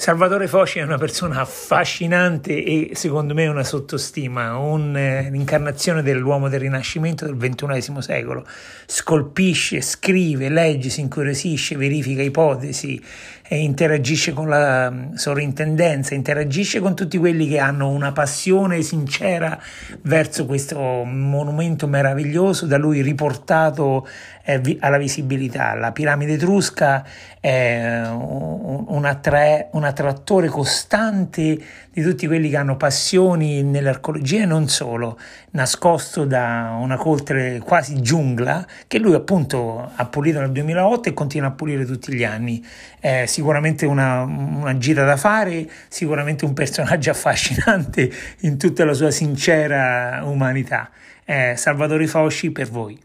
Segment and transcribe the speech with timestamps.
[0.00, 7.24] Salvatore Foci è una persona affascinante e secondo me una sottostima, un'incarnazione dell'uomo del Rinascimento
[7.24, 8.46] del XXI secolo.
[8.86, 13.04] Scolpisce, scrive, legge, si incuriosisce, verifica ipotesi,
[13.56, 19.58] interagisce con la mm, sovrintendenza, interagisce con tutti quelli che hanno una passione sincera
[20.02, 24.06] verso questo monumento meraviglioso da lui riportato
[24.44, 25.74] eh, alla visibilità.
[25.74, 27.04] La piramide etrusca
[27.40, 31.58] è un, un, attra- un attrattore costante
[31.98, 35.18] di tutti quelli che hanno passioni nell'archeologia e non solo,
[35.50, 41.48] nascosto da una coltre quasi giungla che lui appunto ha pulito nel 2008 e continua
[41.48, 42.64] a pulire tutti gli anni.
[43.00, 49.10] È sicuramente una, una gita da fare, sicuramente un personaggio affascinante in tutta la sua
[49.10, 50.90] sincera umanità.
[51.24, 52.96] Eh, Salvatore Fosci per voi.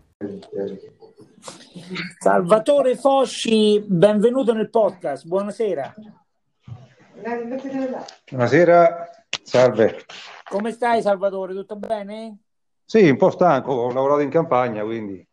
[2.19, 5.95] Salvatore Fosci, benvenuto nel podcast, buonasera.
[8.29, 9.09] Buonasera,
[9.43, 9.95] salve.
[10.49, 12.39] Come stai Salvatore, tutto bene?
[12.83, 15.25] Sì, un po' stanco, ho lavorato in campagna, quindi...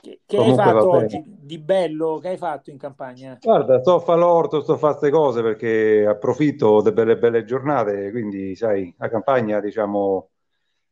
[0.00, 2.18] Che, che hai fatto oggi di bello?
[2.18, 3.38] Che hai fatto in campagna?
[3.40, 7.44] Guarda, sto a fare l'orto, sto a fare queste cose perché approfitto delle belle, belle
[7.44, 10.30] giornate, quindi sai, la campagna diciamo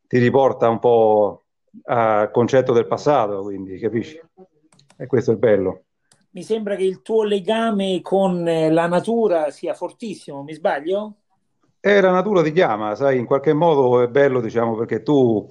[0.06, 1.46] ti riporta un po'
[1.86, 4.20] al concetto del passato, quindi capisci?
[4.96, 5.82] E questo è il bello.
[6.30, 11.16] Mi sembra che il tuo legame con eh, la natura sia fortissimo, mi sbaglio?
[11.80, 15.46] Eh, la natura ti chiama, sai, in qualche modo è bello, diciamo, perché tu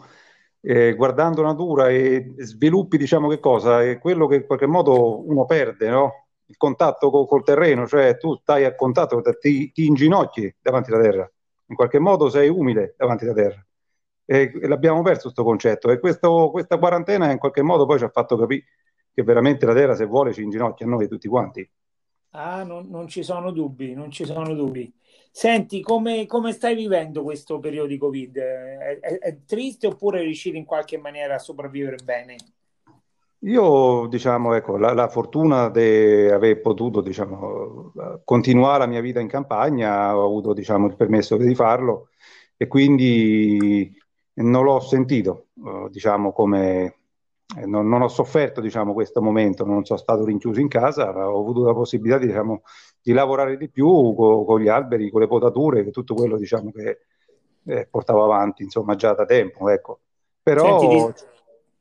[0.62, 3.82] eh, guardando natura e sviluppi, diciamo, che cosa?
[3.84, 6.28] È quello che in qualche modo uno perde, no?
[6.46, 11.02] Il contatto co- col terreno, cioè tu stai a contatto, ti, ti inginocchi davanti alla
[11.04, 11.32] terra,
[11.68, 13.66] in qualche modo sei umile davanti alla terra.
[14.26, 18.04] E, e l'abbiamo perso questo concetto e questo, questa quarantena in qualche modo poi ci
[18.04, 18.66] ha fatto capire
[19.18, 21.68] che veramente la terra, se vuole, ci inginocchia a noi tutti quanti.
[22.34, 24.94] Ah, non, non ci sono dubbi, non ci sono dubbi.
[25.32, 28.38] Senti, come, come stai vivendo questo periodo di Covid?
[28.38, 32.36] È, è, è triste oppure riuscire in qualche maniera a sopravvivere bene?
[33.40, 35.80] Io, diciamo, ecco, la, la fortuna di
[36.30, 41.56] aver potuto, diciamo, continuare la mia vita in campagna, ho avuto, diciamo, il permesso di
[41.56, 42.10] farlo
[42.56, 43.92] e quindi
[44.34, 45.48] non l'ho sentito,
[45.90, 46.98] diciamo, come, eh,
[47.66, 51.64] non, non, ho sofferto diciamo, questo momento, non sono stato rinchiuso in casa, ho avuto
[51.64, 52.64] la possibilità diciamo,
[53.02, 57.00] di lavorare di più con, con, gli alberi, con le potature, tutto quello diciamo, che
[57.66, 59.70] eh, portavo avanti insomma, già da tempo.
[59.70, 60.00] Ecco.
[60.44, 61.26] Però, Senti, ti,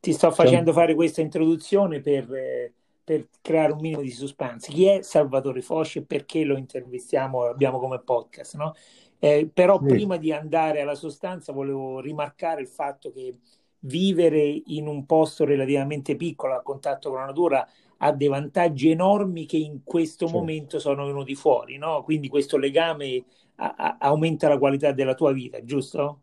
[0.00, 2.72] ti, sto facendo fare questa introduzione per, eh,
[3.02, 4.70] per, creare un minimo di suspense.
[4.70, 8.56] Chi è Salvatore Fosci e perché lo intervistiamo, abbiamo come podcast?
[8.56, 8.74] No?
[9.18, 9.86] Eh, però sì.
[9.86, 13.34] prima di andare alla sostanza volevo rimarcare il fatto che
[13.80, 17.66] vivere in un posto relativamente piccolo a contatto con la natura
[17.98, 20.40] ha dei vantaggi enormi che in questo certo.
[20.40, 22.02] momento sono venuti fuori, no?
[22.02, 23.24] Quindi questo legame
[23.56, 26.20] a, a, aumenta la qualità della tua vita, giusto?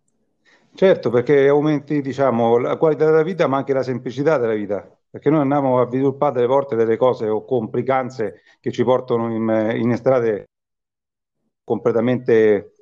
[0.75, 4.87] Certo, perché aumenti, diciamo, la qualità della vita, ma anche la semplicità della vita.
[5.09, 9.77] Perché noi andiamo a sviluppare delle volte delle cose o complicanze che ci portano in,
[9.79, 10.47] in strade
[11.63, 12.72] completamente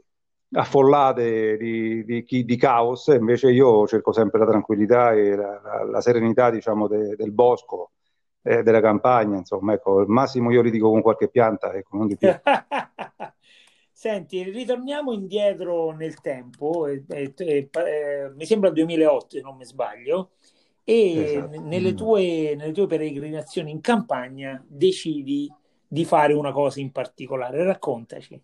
[0.54, 6.02] affollate di, di, di, caos, invece io cerco sempre la tranquillità e la, la, la
[6.02, 7.92] serenità diciamo, de, del bosco,
[8.44, 12.08] eh, della campagna, insomma, ecco, al massimo io li dico con qualche pianta, ecco, non
[12.08, 12.30] di più.
[13.92, 17.70] Senti, ritorniamo indietro nel tempo, eh, eh,
[18.36, 20.32] mi sembra il 2008 se non mi sbaglio,
[20.84, 21.62] e esatto.
[21.62, 25.54] nelle, tue, nelle tue peregrinazioni in campagna decidi
[25.88, 28.42] di fare una cosa in particolare, raccontaci.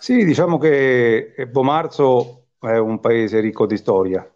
[0.00, 4.26] Sì, diciamo che Bomarzo è un paese ricco di storia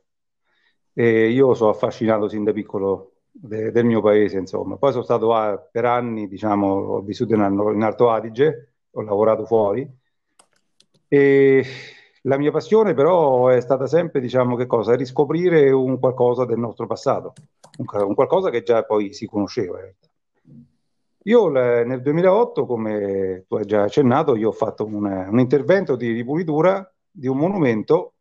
[0.92, 4.76] e io sono affascinato sin da piccolo de, del mio paese, insomma.
[4.76, 7.40] Poi sono stato a, per anni, diciamo, ho vissuto in,
[7.74, 9.90] in Alto Adige, ho lavorato fuori
[11.08, 11.64] e
[12.24, 14.94] la mia passione però è stata sempre, diciamo, che cosa?
[14.94, 17.32] Riscoprire un qualcosa del nostro passato,
[17.78, 19.80] un, un qualcosa che già poi si conosceva.
[19.80, 19.94] Eh.
[21.26, 26.12] Io nel 2008, come tu hai già accennato, io ho fatto un, un intervento di
[26.12, 28.14] ripulitura di un monumento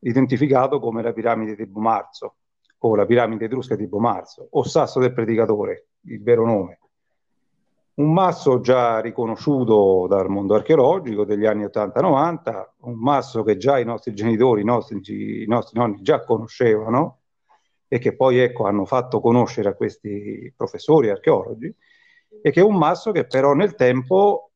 [0.00, 2.36] identificato come la piramide di Bomarzo,
[2.78, 6.78] o la piramide etrusca di Bomarzo, o Sasso del Predicatore, il vero nome.
[7.94, 13.84] un masso già riconosciuto dal mondo archeologico degli anni 80-90, un masso che già i
[13.84, 15.00] nostri genitori, i nostri,
[15.42, 17.20] i nostri nonni già conoscevano
[17.88, 21.74] e che poi ecco, hanno fatto conoscere a questi professori archeologi,
[22.46, 24.50] e che è un masso che però nel tempo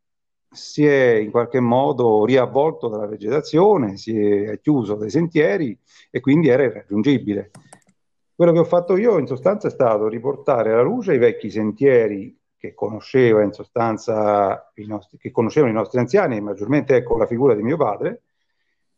[0.51, 5.75] si è in qualche modo riavvolto dalla vegetazione, si è chiuso dai sentieri
[6.11, 7.51] e quindi era irraggiungibile.
[8.35, 12.39] Quello che ho fatto io in sostanza è stato riportare alla luce i vecchi sentieri
[12.59, 17.55] che conosceva in sostanza i nostri, che conoscevano i nostri anziani, maggiormente ecco la figura
[17.55, 18.21] di mio padre,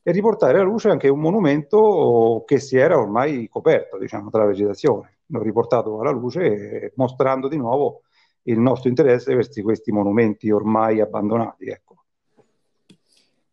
[0.03, 5.19] e riportare alla luce anche un monumento che si era ormai coperto, diciamo, dalla vegetazione.
[5.27, 8.03] L'ho riportato alla luce mostrando di nuovo
[8.51, 11.67] il nostro interesse verso questi monumenti ormai abbandonati.
[11.67, 12.05] Ecco.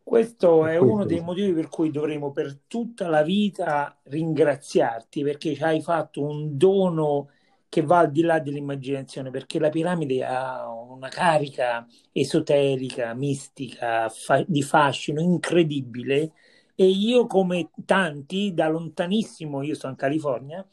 [0.04, 5.64] Questo è uno dei motivi per cui dovremo per tutta la vita ringraziarti perché ci
[5.64, 7.30] hai fatto un dono
[7.70, 14.46] che va al di là dell'immaginazione, perché la piramide ha una carica esoterica, mistica, fa-
[14.48, 16.32] di fascino incredibile
[16.74, 20.66] e io come tanti da lontanissimo, io sono in California,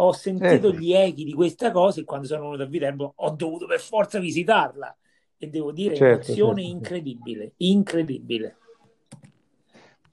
[0.00, 0.76] ho sentito eh.
[0.76, 4.18] gli echi di questa cosa e quando sono venuto a Viterbo ho dovuto per forza
[4.18, 4.96] visitarla
[5.36, 6.76] e devo dire certo, un'azione certo.
[6.76, 8.56] incredibile, incredibile.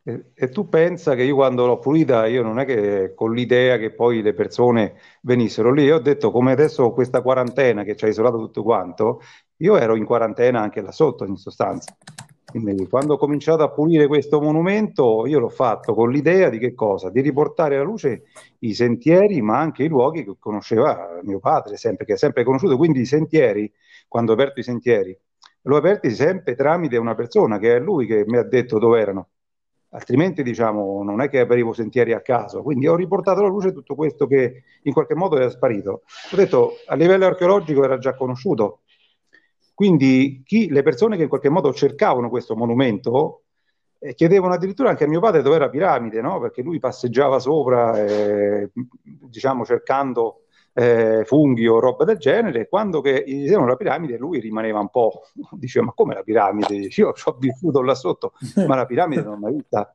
[0.03, 3.77] E, e, tu pensa che io quando l'ho pulita, io non è che con l'idea
[3.77, 8.07] che poi le persone venissero lì, ho detto come adesso questa quarantena che ci ha
[8.07, 9.21] isolato tutto quanto,
[9.57, 11.97] io ero in quarantena anche là sotto in sostanza.
[12.61, 16.73] Quindi quando ho cominciato a pulire questo monumento, io l'ho fatto con l'idea di che
[16.73, 17.09] cosa?
[17.09, 18.27] Di riportare alla luce
[18.59, 22.77] i sentieri, ma anche i luoghi che conosceva mio padre, sempre, che ha sempre conosciuto.
[22.77, 23.69] Quindi i sentieri,
[24.07, 25.17] quando ho aperto i sentieri,
[25.63, 29.27] l'ho aperti sempre tramite una persona che è lui che mi ha detto dove erano.
[29.89, 32.61] Altrimenti, diciamo, non è che aprivo sentieri a caso.
[32.61, 36.03] Quindi ho riportato alla luce tutto questo che in qualche modo era sparito.
[36.31, 38.79] Ho detto, a livello archeologico era già conosciuto,
[39.75, 43.41] quindi chi, le persone che in qualche modo cercavano questo monumento
[43.99, 46.39] eh, chiedevano addirittura anche a mio padre dove era la piramide, no?
[46.39, 48.71] perché lui passeggiava sopra, eh,
[49.03, 54.39] diciamo, cercando eh, funghi o roba del genere, e quando gli dicevano la piramide lui
[54.39, 56.87] rimaneva un po', diceva ma come la piramide?
[56.95, 58.31] Io ho vissuto là sotto,
[58.67, 59.93] ma la piramide non l'ho mai vista.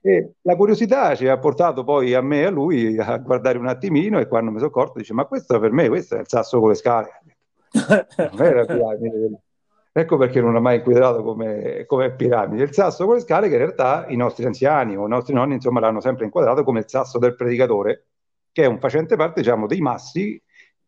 [0.00, 3.66] E la curiosità ci ha portato poi a me e a lui a guardare un
[3.66, 6.60] attimino e quando mi sono accorto dice ma questo per me, questo è il sasso
[6.60, 7.22] con le scale
[7.72, 9.42] non era piramide.
[9.92, 12.62] Ecco perché non ha mai inquadrato come, come, piramide.
[12.62, 15.54] Il sasso con le scale che in realtà i nostri anziani o i nostri nonni
[15.54, 18.06] insomma l'hanno sempre inquadrato come il sasso del predicatore,
[18.52, 20.40] che è un facente parte diciamo, dei massi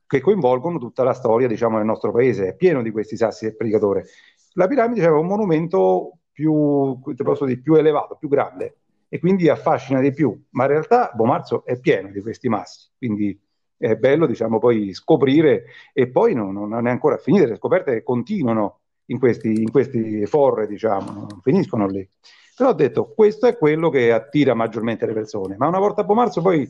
[0.07, 3.57] che coinvolgono tutta la storia diciamo, del nostro paese, è pieno di questi sassi del
[3.57, 4.07] predicatore.
[4.55, 8.77] La piramide è un monumento più, dire, più elevato, più grande
[9.09, 13.37] e quindi affascina di più, ma in realtà Bomarzo è pieno di questi massi, quindi
[13.81, 18.81] è bello diciamo, poi scoprire e poi non, non è ancora finita, le scoperte continuano
[19.07, 22.07] in questi, in questi forre, diciamo, non finiscono lì.
[22.55, 26.05] Però ho detto, questo è quello che attira maggiormente le persone, ma una volta a
[26.05, 26.69] Pomarzo poi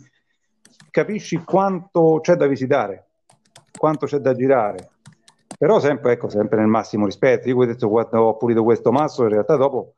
[0.89, 3.09] capisci quanto c'è da visitare,
[3.77, 4.91] quanto c'è da girare,
[5.59, 7.49] però sempre, ecco, sempre nel massimo rispetto.
[7.49, 9.95] Io ho detto, quando ho pulito questo masso, in realtà dopo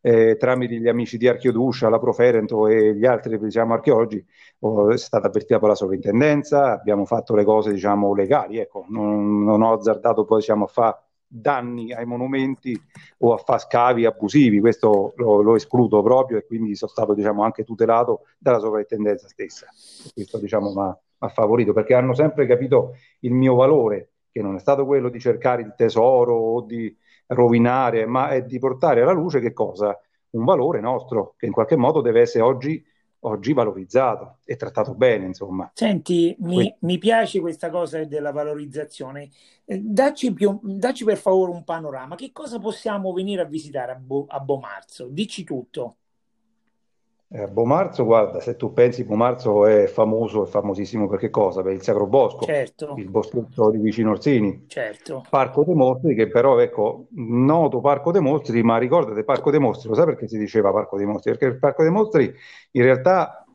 [0.00, 4.24] eh, tramite gli amici di Archioduscia, la Proferento e gli altri diciamo, archeologi,
[4.60, 9.44] oh, è stata avvertita poi la sovrintendenza, abbiamo fatto le cose diciamo, legali, ecco, non,
[9.44, 10.96] non ho azzardato poi diciamo, a fare
[11.32, 12.78] danni ai monumenti
[13.18, 17.42] o a fare scavi abusivi, questo lo, lo, escludo proprio e quindi sono stato diciamo,
[17.42, 19.66] anche tutelato dalla sovrintendenza stessa.
[20.12, 24.58] Questo diciamo, mi ha favorito perché hanno sempre capito il mio valore, che non è
[24.58, 26.94] stato quello di cercare il tesoro o di
[27.34, 29.98] rovinare, ma è di portare alla luce che cosa?
[30.30, 32.82] Un valore nostro che in qualche modo deve essere oggi,
[33.20, 35.70] oggi valorizzato e trattato bene, insomma.
[35.74, 39.30] Senti, mi, mi piace questa cosa della valorizzazione.
[39.64, 42.14] Eh, dacci, più, dacci, per favore un panorama.
[42.14, 45.08] Che cosa possiamo venire a visitare a, Bo, a Bomarzo?
[45.08, 45.96] Dici tutto.
[47.34, 51.62] Eh, Bomarzo, guarda, se tu pensi Bomarzo è famoso, è famosissimo per che cosa?
[51.62, 52.92] Per il Sacro Bosco, certo.
[52.98, 55.24] il boschetto di vicino Orsini, certo.
[55.30, 59.88] Parco dei Mostri, che però, ecco, noto Parco dei Mostri, ma ricordate Parco dei Mostri,
[59.88, 61.30] lo sai perché si diceva Parco dei Mostri?
[61.30, 62.30] Perché il Parco dei Mostri,
[62.72, 63.46] in realtà,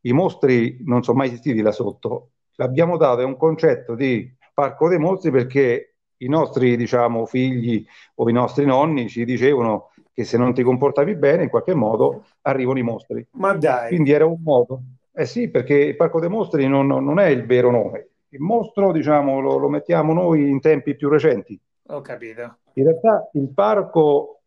[0.00, 4.88] i mostri non sono mai esistiti là sotto, l'abbiamo dato, è un concetto di Parco
[4.88, 10.38] dei Mostri perché i nostri, diciamo, figli o i nostri nonni ci dicevano che se
[10.38, 13.26] non ti comportavi bene, in qualche modo arrivano i mostri.
[13.32, 13.88] Ma dai.
[13.88, 14.80] Quindi era un modo.
[15.12, 18.08] Eh sì, perché il parco dei mostri non, non è il vero nome.
[18.30, 21.60] Il mostro, diciamo, lo, lo, mettiamo noi in tempi più recenti.
[21.88, 22.60] Ho capito.
[22.72, 24.40] In realtà il parco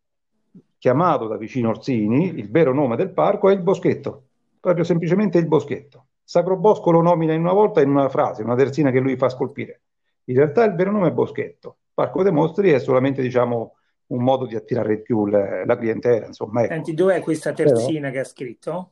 [0.80, 4.24] chiamato da vicino Orsini, il vero nome del parco è il boschetto,
[4.60, 6.08] proprio semplicemente il boschetto.
[6.24, 9.30] Sacro Bosco lo nomina in una volta in una frase, una terzina che lui fa
[9.30, 9.82] scolpire.
[10.26, 11.78] In realtà il vero nome è boschetto.
[11.94, 13.76] Parco dei Mostri è solamente, diciamo,
[14.10, 16.64] un modo di attirare più le, la clientela, insomma.
[16.64, 16.74] Ecco.
[16.74, 18.92] Senti, dov'è questa terzina Però, che ha scritto?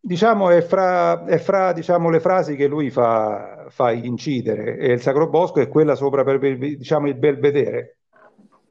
[0.00, 5.00] Diciamo, è fra, è fra diciamo, le frasi che lui fa, fa, incidere, e il
[5.00, 7.96] Sacro Bosco è quella sopra, per, diciamo, il Belvedere,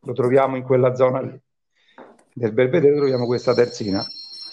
[0.02, 1.40] lo troviamo in quella zona lì.
[2.36, 4.04] Nel Belvedere troviamo questa terzina.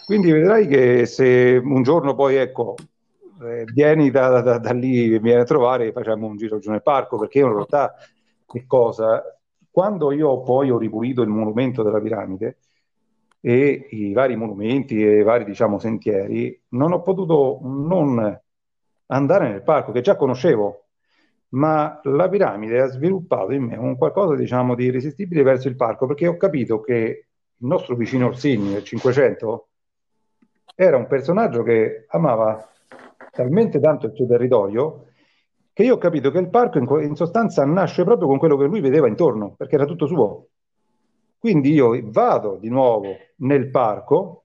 [0.06, 2.74] Quindi vedrai che se un giorno poi, ecco,
[3.42, 7.16] eh, vieni da, da, da lì, vieni a trovare facciamo un giro giù nel parco,
[7.16, 7.94] perché in realtà
[8.46, 9.22] che cosa?
[9.70, 12.58] Quando io poi ho ripulito il monumento della piramide
[13.40, 18.38] e i vari monumenti e i vari, diciamo, sentieri, non ho potuto non
[19.06, 20.86] andare nel parco, che già conoscevo,
[21.50, 26.06] ma la piramide ha sviluppato in me un qualcosa, diciamo, di irresistibile verso il parco,
[26.06, 29.68] perché ho capito che il nostro vicino Orsini del 500
[30.74, 32.66] era un personaggio che amava
[33.30, 35.09] talmente tanto il suo territorio
[35.72, 38.64] che io ho capito che il parco in, in, sostanza nasce proprio con quello che
[38.64, 40.48] lui vedeva intorno, perché era tutto suo.
[41.38, 44.44] Quindi io vado di nuovo nel parco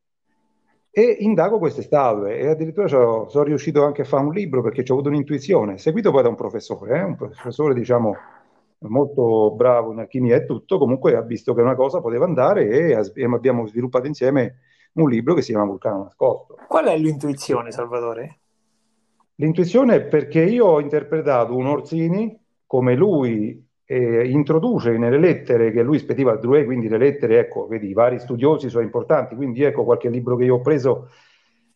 [0.89, 4.93] e indago queste statue e addirittura sono riuscito anche a fare un libro perché ho
[4.93, 7.03] avuto un'intuizione, seguito poi da un professore, eh?
[7.03, 8.15] un professore diciamo
[8.87, 13.11] molto bravo in alchimia e tutto, comunque ha visto che una cosa poteva andare e,
[13.13, 14.59] e abbiamo sviluppato insieme
[14.93, 16.55] un libro che si chiama Vulcano Nascosto.
[16.67, 18.39] Qual è l'intuizione, Salvatore?
[19.35, 25.83] L'intuizione è perché io ho interpretato un Orsini come lui eh, introduce nelle lettere che
[25.83, 29.63] lui spediva al Drouet, quindi le lettere, ecco, vedi, i vari studiosi sono importanti, quindi
[29.63, 31.09] ecco qualche libro che io ho preso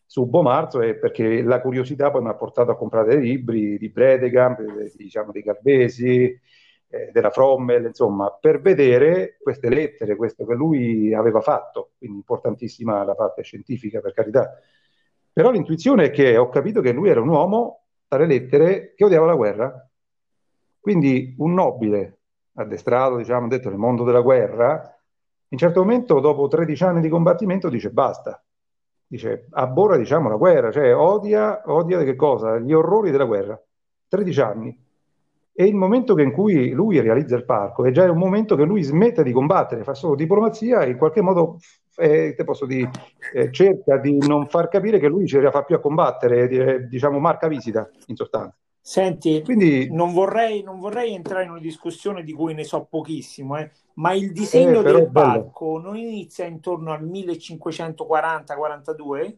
[0.06, 3.90] su Bomarzo è perché la curiosità poi mi ha portato a comprare dei libri di
[3.90, 4.56] Bredegam,
[4.96, 6.40] diciamo dei Garbesi,
[6.88, 13.04] eh, della Frommel, insomma, per vedere queste lettere, questo che lui aveva fatto, quindi importantissima
[13.04, 14.58] la parte scientifica per carità,
[15.40, 19.24] però l'intuizione è che ho capito che lui era un uomo, dalle lettere, che odiava
[19.24, 19.88] la guerra.
[20.78, 22.18] Quindi un nobile,
[22.56, 24.94] addestrato, diciamo, detto nel mondo della guerra,
[25.48, 28.44] in certo momento, dopo 13 anni di combattimento, dice basta.
[29.06, 32.58] Dice, abbora, diciamo, la guerra, cioè odia, odia che cosa?
[32.58, 33.58] Gli orrori della guerra.
[34.08, 34.84] 13 anni.
[35.54, 38.82] E il momento in cui lui realizza il parco è già un momento che lui
[38.82, 41.56] smette di combattere, fa solo diplomazia e in qualche modo
[41.96, 42.90] eh, te posso dire,
[43.32, 47.18] eh, cerca di non far capire che lui ci fa più a combattere, eh, diciamo
[47.18, 48.54] marca visita in sostanza.
[48.82, 53.58] Senti, Quindi, non, vorrei, non, vorrei, entrare in una discussione di cui ne so pochissimo,
[53.58, 59.34] eh, ma il disegno eh, del parco non inizia intorno al 1540-42?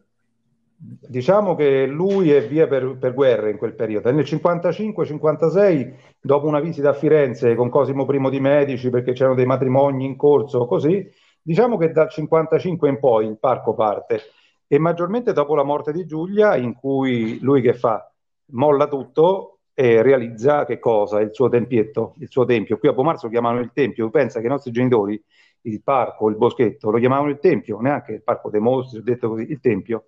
[0.75, 4.11] Diciamo che lui è via per, per guerra in quel periodo.
[4.11, 9.45] Nel 55-56, dopo una visita a Firenze con Cosimo I di Medici, perché c'erano dei
[9.45, 11.07] matrimoni in corso, così,
[11.45, 14.21] Diciamo che dal 55 in poi il parco parte
[14.65, 18.09] e maggiormente dopo la morte di Giulia, in cui lui che fa?
[18.53, 21.19] Molla tutto e realizza che cosa?
[21.19, 22.77] Il suo tempietto, il suo tempio.
[22.77, 24.09] Qui a Pomarzo lo chiamavano il tempio.
[24.09, 25.21] Pensa che i nostri genitori,
[25.63, 29.43] il parco, il boschetto, lo chiamavano il tempio, neanche il parco dei mostri, detto così,
[29.51, 30.05] il tempio.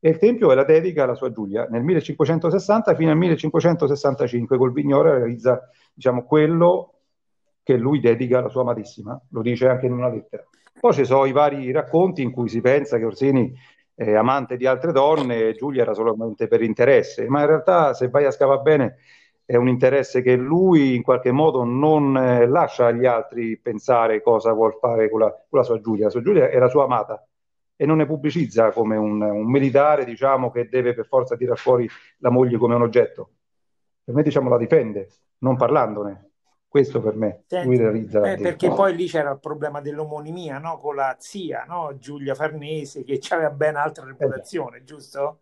[0.00, 1.66] E il tempio è la dedica alla sua Giulia.
[1.68, 6.94] Nel 1560 fino al 1565 col Vignore realizza diciamo, quello
[7.62, 10.46] che lui dedica alla sua amatissima, lo dice anche in una lettera.
[10.80, 13.52] Poi ci sono i vari racconti in cui si pensa che Orsini
[13.94, 18.24] è amante di altre donne Giulia era solamente per interesse, ma in realtà se vai
[18.26, 18.96] a scavare bene
[19.44, 24.52] è un interesse che lui in qualche modo non eh, lascia agli altri pensare cosa
[24.52, 26.04] vuol fare con la, con la, sua Giulia.
[26.04, 27.26] La sua Giulia è la sua amata
[27.74, 31.88] e non ne pubblicizza come un, un militare diciamo, che deve per forza tirare fuori
[32.18, 33.30] la moglie come un oggetto.
[34.04, 35.08] Per me diciamo, la difende,
[35.38, 36.27] non parlandone.
[36.68, 40.76] Questo per me, Senti, lui realizza eh, perché poi lì c'era il problema dell'omonimia no?
[40.76, 41.96] con la zia no?
[41.96, 44.84] Giulia Farnese che aveva ben altra reputazione, eh.
[44.84, 45.38] giusto?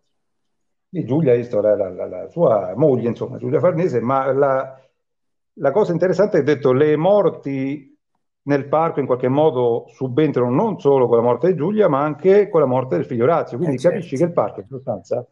[0.88, 5.92] Sì, Giulia è la, la, la, la, sua moglie, insomma, Giulia Farnese, ma la, cosa
[5.92, 7.98] interessante è che detto le morti
[8.42, 12.48] nel parco in qualche modo subentrano non solo con la morte di Giulia, ma anche
[12.48, 13.56] con la morte del figlio Orazio.
[13.56, 14.24] Quindi eh, capisci certo.
[14.24, 15.26] che il parco in sostanza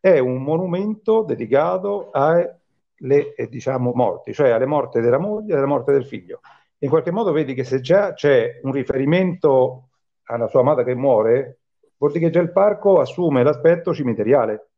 [0.00, 2.58] è un monumento dedicato a
[2.98, 6.40] le eh, diciamo, morti, cioè alle morte della moglie e alla morte del figlio.
[6.78, 9.88] In qualche modo vedi che se già c'è un riferimento
[10.24, 11.60] alla sua amata che muore,
[11.96, 14.70] vuol dire che già il parco assume l'aspetto cimiteriale.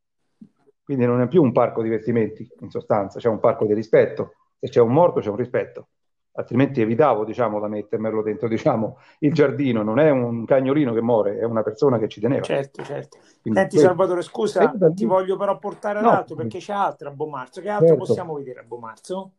[0.83, 4.33] Quindi non è più un parco divertimenti, in sostanza, c'è un parco di rispetto.
[4.59, 5.87] Se c'è un morto c'è un rispetto
[6.33, 11.37] altrimenti evitavo diciamo, da mettermelo dentro diciamo, il giardino, non è un cagnolino che muore,
[11.37, 12.41] è una persona che ci teneva.
[12.41, 13.17] Certo, certo.
[13.41, 16.11] Quindi, Senti Salvatore, scusa, eh, ti voglio però portare ad no.
[16.11, 18.03] altro perché c'è altro a Bomarzo, che altro certo.
[18.03, 19.31] possiamo vedere a Bomarzo?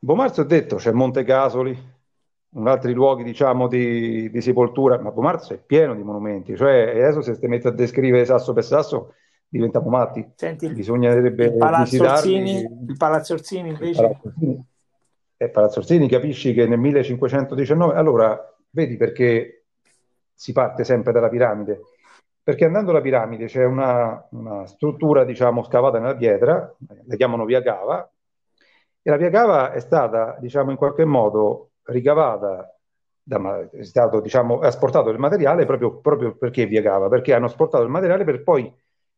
[0.00, 1.76] Bomarzo ho detto, c'è Monte Casoli,
[2.64, 7.38] altri luoghi diciamo di, di, sepoltura, ma Bomarzo è pieno di monumenti, cioè adesso se
[7.38, 9.14] ti metti a descrivere sasso per sasso
[9.48, 10.26] diventiamo matti.
[10.34, 13.88] Senti, bisognerebbe il Palazzo Orsini, il Palazzo Orsini invece?
[13.88, 14.67] Il Palazzo Orsini
[15.40, 19.66] e Palazzo Orsini capisci che nel 1519, allora vedi perché
[20.34, 21.80] si parte sempre dalla piramide,
[22.42, 26.74] perché andando alla piramide c'è una, una struttura, diciamo, scavata nella pietra,
[27.06, 28.10] la chiamano Via Cava,
[29.00, 32.76] e la Via Cava è stata, diciamo, in qualche modo ricavata,
[33.22, 37.84] da, è stato, diciamo, asportato il materiale proprio, proprio perché Via Cava, perché hanno asportato
[37.84, 38.74] il materiale per poi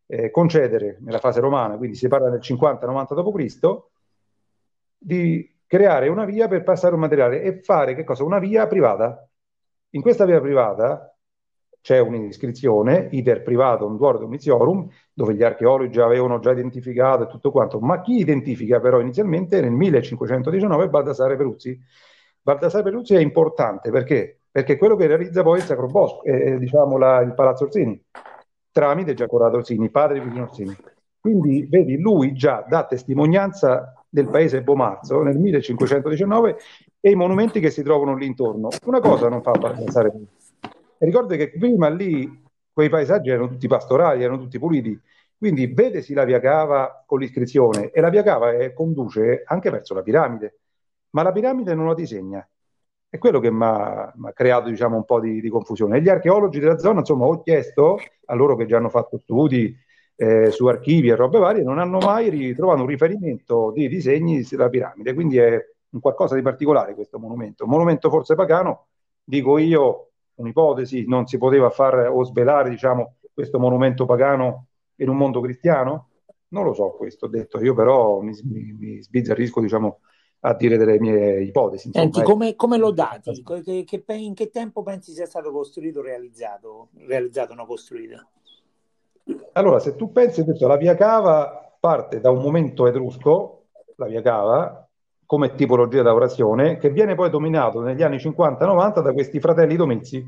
[0.06, 3.88] eh, concedere nella fase romana, quindi si parla del 50-90 d.C.,
[5.02, 8.24] di creare una via per passare un materiale e fare che cosa?
[8.24, 9.24] Una via privata.
[9.90, 11.16] In questa via privata
[11.80, 17.78] c'è un'iscrizione, iter privatum duor domiziorum, dove gli archeologi avevano già identificato e tutto quanto,
[17.78, 21.80] ma chi identifica però inizialmente nel 1519 Baldassare Peruzzi.
[22.42, 24.40] Baldassare Peruzzi è importante perché?
[24.50, 28.04] Perché è quello che realizza poi il Sacro Bosco, eh, diciamo la, il Palazzo Orsini,
[28.72, 30.76] tramite Giacorato Orsini, padre di Orsini.
[31.20, 36.56] Quindi, vedi, lui già dà testimonianza del paese Bomarzo nel 1519
[37.00, 38.68] e i monumenti che si trovano lì intorno.
[38.84, 40.12] Una cosa non fa pensare
[41.02, 45.00] e ricordo che prima lì quei paesaggi erano tutti pastorali, erano tutti puliti,
[45.38, 49.94] quindi vedesi la via cava con l'iscrizione e la via cava è, conduce anche verso
[49.94, 50.58] la piramide,
[51.10, 52.46] ma la piramide non la disegna.
[53.08, 55.96] È quello che mi ha creato diciamo, un po' di, di, confusione.
[55.96, 59.74] E gli archeologi della zona, insomma, ho chiesto a loro che già hanno fatto studi
[60.20, 64.68] eh, su archivi e robe varie, non hanno mai ritrovato un riferimento di disegni della
[64.68, 65.58] piramide, quindi è
[65.92, 67.64] un qualcosa di particolare questo monumento.
[67.64, 68.88] Un monumento forse pagano,
[69.24, 75.16] dico io, un'ipotesi, non si poteva far o svelare diciamo, questo monumento pagano in un
[75.16, 76.08] mondo cristiano?
[76.48, 80.00] Non lo so questo, ho detto io però mi, mi, mi sbizzarrisco diciamo,
[80.40, 81.86] a dire delle mie ipotesi.
[81.86, 83.42] Insomma, Senti, come, come, lo dati?
[83.42, 86.88] Che, che, in che tempo pensi sia stato costruito o realizzato?
[87.06, 88.26] Realizzato o no costruito?
[89.52, 93.64] Allora, se tu pensi, detto, la via cava parte da un momento etrusco,
[93.96, 94.88] la via cava,
[95.26, 100.24] come tipologia di lavorazione, che viene poi dominato negli anni 50-90 da questi fratelli domizi.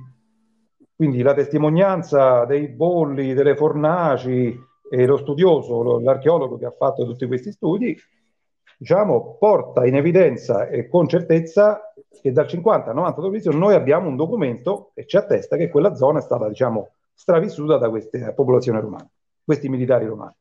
[0.95, 4.57] Quindi la testimonianza dei bolli, delle fornaci
[4.89, 7.97] e lo studioso, l'archeologo che ha fatto tutti questi studi,
[8.79, 13.47] diciamo, porta in evidenza e con certezza che dal 50 al 90 d.C.
[13.47, 16.91] noi abbiamo un documento che ci attesta che quella zona è stata, diciamo,
[17.23, 19.11] stravissuta da queste popolazioni romane,
[19.45, 20.35] questi militari romani.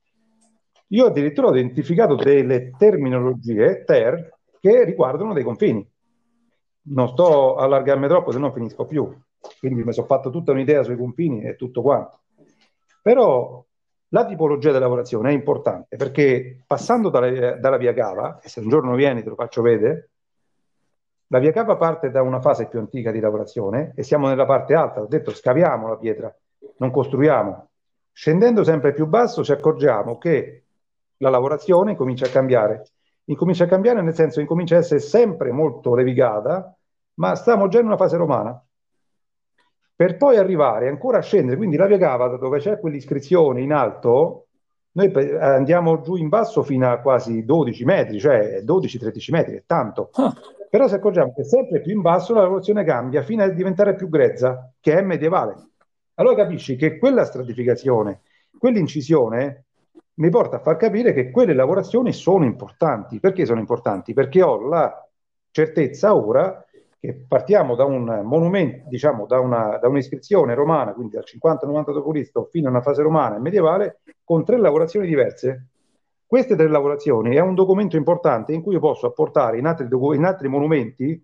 [0.87, 5.87] Io addirittura ho identificato delle terminologie, ter, che riguardano dei confini.
[6.83, 9.15] Non sto a allargarmi troppo, se no finisco più.
[9.59, 12.21] Quindi mi sono fatto tutta un'idea sui confini e tutto quanto.
[13.03, 13.63] Però
[14.09, 18.69] la tipologia di lavorazione è importante perché passando dalla, dalla via cava, e se un
[18.69, 20.09] giorno vieni te lo faccio vedere,
[21.27, 24.73] la via cava parte da una fase più antica di lavorazione e siamo nella parte
[24.73, 25.01] alta.
[25.01, 26.35] Ho detto scaviamo la pietra,
[26.77, 27.69] non costruiamo.
[28.11, 30.63] Scendendo sempre più basso ci accorgiamo che
[31.17, 32.83] la lavorazione comincia a cambiare
[33.25, 36.75] incomincia a cambiare, nel senso incomincia a essere sempre molto levigata,
[37.15, 38.63] ma stiamo già in una fase romana.
[39.95, 44.47] Per poi arrivare ancora a scendere, quindi la via Cava, dove c'è quell'iscrizione in alto,
[44.93, 50.09] noi andiamo giù in basso fino a quasi 12 metri, cioè 12-13 metri, è tanto.
[50.13, 50.33] Ah.
[50.69, 54.09] Però si accorgiamo che sempre più in basso la lavorazione cambia fino a diventare più
[54.09, 55.70] grezza, che è medievale.
[56.21, 58.21] Allora capisci che quella stratificazione,
[58.59, 59.65] quell'incisione
[60.15, 63.19] mi porta a far capire che quelle lavorazioni sono importanti.
[63.19, 64.13] Perché sono importanti?
[64.13, 65.03] Perché ho la
[65.49, 66.63] certezza ora
[66.99, 72.49] che partiamo da un monumento, diciamo da, una, da un'iscrizione romana, quindi dal 50-90 d.C.
[72.51, 75.69] fino a una fase romana e medievale, con tre lavorazioni diverse.
[76.27, 80.23] Queste tre lavorazioni è un documento importante in cui io posso apportare in altri, in
[80.23, 81.19] altri monumenti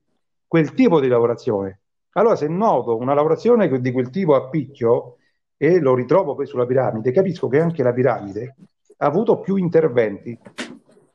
[0.47, 1.81] quel tipo di lavorazione.
[2.17, 5.17] Allora, se noto una lavorazione di quel tipo a picchio
[5.55, 8.55] e lo ritrovo poi sulla piramide, capisco che anche la piramide
[8.97, 10.37] ha avuto più interventi.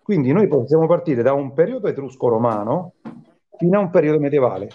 [0.00, 2.94] Quindi noi possiamo partire da un periodo etrusco-romano
[3.56, 4.68] fino a un periodo medievale.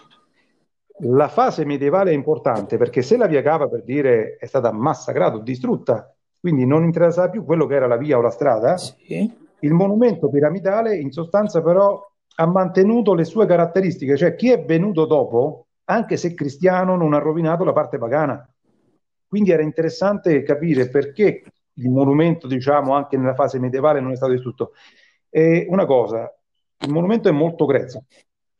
[1.01, 5.37] La fase medievale è importante perché se la via cava, per dire, è stata massacrata
[5.37, 9.31] o distrutta, quindi non interessava più quello che era la via o la strada, sì.
[9.59, 15.05] il monumento piramidale in sostanza però ha mantenuto le sue caratteristiche, cioè chi è venuto
[15.05, 18.47] dopo, anche se cristiano, non ha rovinato la parte pagana.
[19.27, 24.31] Quindi era interessante capire perché il monumento, diciamo, anche nella fase medievale non è stato
[24.31, 24.71] distrutto.
[25.29, 26.33] E una cosa,
[26.79, 28.05] il monumento è molto grezzo.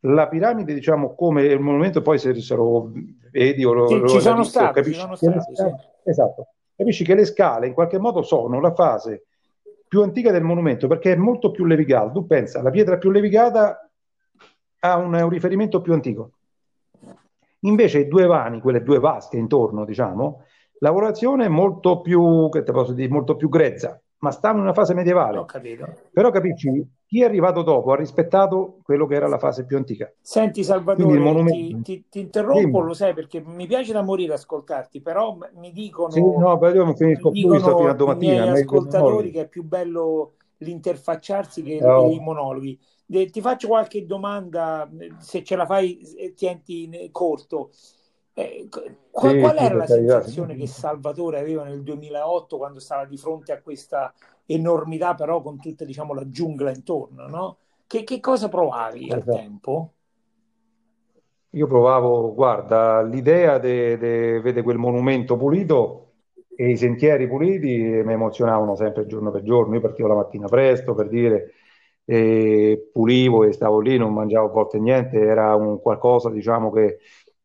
[0.02, 2.92] La piramide, diciamo, come il monumento, poi se, se lo
[3.30, 6.10] vedi o lo, sì, lo ci, sono visto, stati, capisci, ci sono stati, scale, sì.
[6.10, 9.24] esatto, capisci che le scale in qualche modo sono la fase
[9.88, 12.10] più antica del monumento perché è molto più levigata.
[12.10, 13.90] Tu pensa, la pietra più levigata
[14.80, 16.37] ha un, un riferimento più antico.
[17.60, 20.42] Invece i due vani, quelle due vasche intorno, diciamo,
[20.78, 24.94] lavorazione molto più, che te posso dire, molto più grezza, ma stavamo in una fase
[24.94, 25.38] medievale.
[25.38, 25.86] Ho capito.
[26.12, 30.12] Però capisci, chi è arrivato dopo ha rispettato quello che era la fase più antica.
[30.20, 31.52] Senti Salvatore, monumento...
[31.52, 32.86] ti, ti, ti, interrompo, Dimmi.
[32.86, 36.84] lo sai, perché mi piace da morire ascoltarti, però mi dicono, sì, no, però io
[36.84, 38.32] non finisco più fino a domattina.
[38.32, 42.10] I miei ascoltatori che è più bello l'interfacciarsi che oh.
[42.10, 42.78] i monologhi.
[43.10, 44.86] Ti faccio qualche domanda,
[45.18, 45.98] se ce la fai,
[46.36, 47.70] tienti corto.
[48.34, 48.68] Eh,
[49.10, 53.52] qual, sì, qual era la sensazione che Salvatore aveva nel 2008 quando stava di fronte
[53.52, 54.12] a questa
[54.46, 57.26] enormità, però con tutta diciamo, la giungla intorno?
[57.28, 57.56] No?
[57.86, 59.30] Che, che, cosa provavi esatto.
[59.30, 59.92] al tempo?
[61.52, 66.12] Io provavo, guarda, l'idea di vedere quel monumento pulito
[66.54, 69.74] e i sentieri puliti mi emozionavano sempre giorno per giorno.
[69.74, 71.54] Io partivo la mattina presto per dire
[72.10, 77.00] e pulivo e stavo lì, non mangiavo a volte niente, era un qualcosa, diciamo, che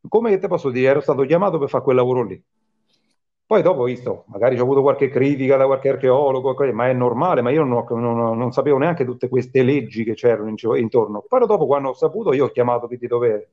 [0.08, 2.42] come te posso dire, ero stato chiamato per fare quel lavoro lì.
[3.46, 7.42] Poi dopo ho visto, magari ho avuto qualche critica da qualche archeologo, ma è normale,
[7.42, 11.22] ma io non, non, non sapevo neanche tutte queste leggi che c'erano intorno.
[11.28, 13.50] Poi dopo, quando ho saputo, io ho chiamato chi di dovere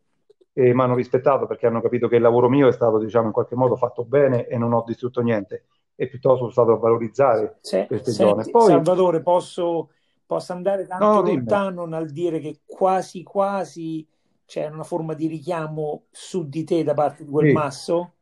[0.54, 3.34] e mi hanno rispettato perché hanno capito che il lavoro mio è stato, diciamo, in
[3.34, 7.58] qualche modo fatto bene e non ho distrutto niente e piuttosto sono stato a valorizzare
[7.60, 8.50] sì, queste senti, zone.
[8.50, 9.90] Poi, Salvatore, posso,
[10.32, 14.08] posso andare tanto no, lontano nel dire che quasi quasi
[14.46, 17.54] c'è una forma di richiamo su di te da parte di quel sì.
[17.54, 18.14] masso?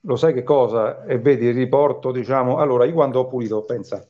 [0.00, 1.04] Lo sai che cosa?
[1.04, 4.04] E vedi riporto, diciamo, allora io quando ho pulito, pensa,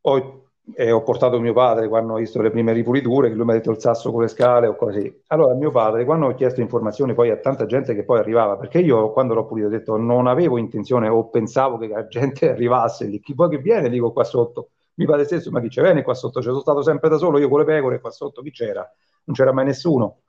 [0.00, 3.50] ho, eh, ho portato mio padre quando ho visto le prime ripuliture, che lui mi
[3.50, 5.22] ha detto il sasso con le scale o così.
[5.26, 8.78] Allora mio padre, quando ho chiesto informazioni poi a tanta gente che poi arrivava, perché
[8.78, 13.04] io quando l'ho pulito ho detto non avevo intenzione o pensavo che la gente arrivasse
[13.04, 16.02] lì, chi poi che viene, dico qua sotto, mi pare stesso, ma chi c'è viene
[16.02, 16.40] qua sotto?
[16.40, 18.88] Cioè, sono stato sempre da solo, io con le pecore, qua sotto chi c'era?
[19.28, 20.22] non c'era mai nessuno.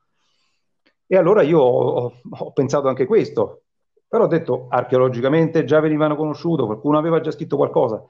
[1.08, 3.64] E allora io ho, ho pensato anche questo,
[4.08, 8.04] però ho detto archeologicamente già venivano conosciuti, qualcuno aveva già scritto qualcosa,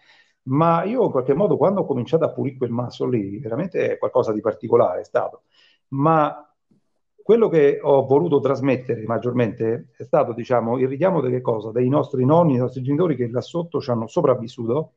[0.44, 3.98] ma io in qualche modo quando ho cominciato a pulire quel masso lì, veramente è
[3.98, 5.44] qualcosa di particolare è stato,
[5.90, 6.44] ma
[7.22, 12.26] quello che ho voluto trasmettere maggiormente è stato, diciamo, il richiamo delle cose dei nostri
[12.26, 14.94] nonni, dei nostri genitori che là sotto ci hanno sopravvissuto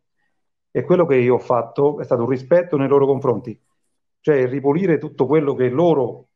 [0.72, 3.56] e quello che io ho fatto è stato un rispetto nei loro confronti
[4.22, 6.28] cioè ripulire tutto quello che loro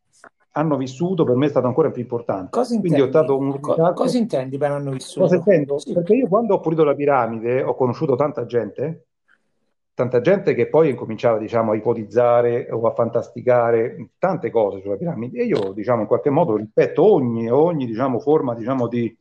[0.57, 2.51] hanno vissuto per me è stato ancora più importante.
[2.51, 5.21] Cosa intendi, ho dato un co- cosa intendi per hanno vissuto?
[5.21, 5.79] Cosa intendo?
[5.79, 5.93] Sì.
[5.93, 9.07] Perché io quando ho pulito la piramide ho conosciuto tanta gente,
[9.95, 15.43] tanta gente che poi incominciava diciamo, a ipotizzare o a fantasticare tante cose sulla piramide
[15.43, 19.17] e io diciamo in qualche modo rispetto ogni, ogni diciamo, forma diciamo, di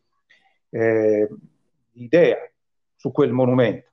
[0.69, 1.29] eh,
[1.91, 2.37] idea
[2.95, 3.89] su quel monumento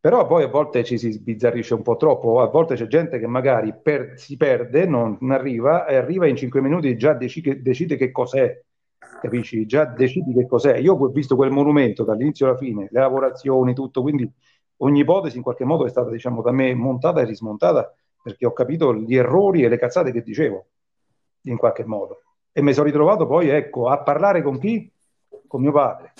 [0.00, 3.26] però poi a volte ci si sbizzarrisce un po' troppo, a volte c'è gente che
[3.26, 7.96] magari per, si perde, non, non, arriva e arriva in cinque minuti già decide, decide
[7.96, 8.62] che cos'è,
[9.20, 9.66] capisci?
[9.66, 10.76] Già decidi che cos'è.
[10.76, 14.30] Io ho visto quel monumento dall'inizio alla fine, le lavorazioni, tutto, quindi
[14.78, 18.52] ogni ipotesi in qualche modo è stata diciamo da me montata e rismontata perché ho
[18.52, 20.66] capito gli errori e le cazzate che dicevo
[21.42, 22.22] in qualche modo.
[22.52, 24.90] E mi sono ritrovato poi, ecco, a parlare con chi?
[25.50, 26.12] Con mio padre.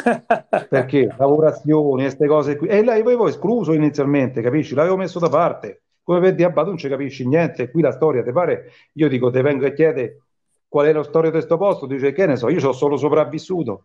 [0.68, 2.66] Perché lavorazioni e queste cose qui.
[2.66, 4.74] E l'avevo escluso inizialmente capisci?
[4.74, 5.82] L'avevo messo da parte.
[6.02, 8.72] Come per dire a non ci capisci niente qui la storia ti pare?
[8.94, 10.22] Io dico ti vengo e chiede
[10.66, 11.86] qual è la storia di questo posto.
[11.86, 13.84] Dice che ne so io ho solo sopravvissuto.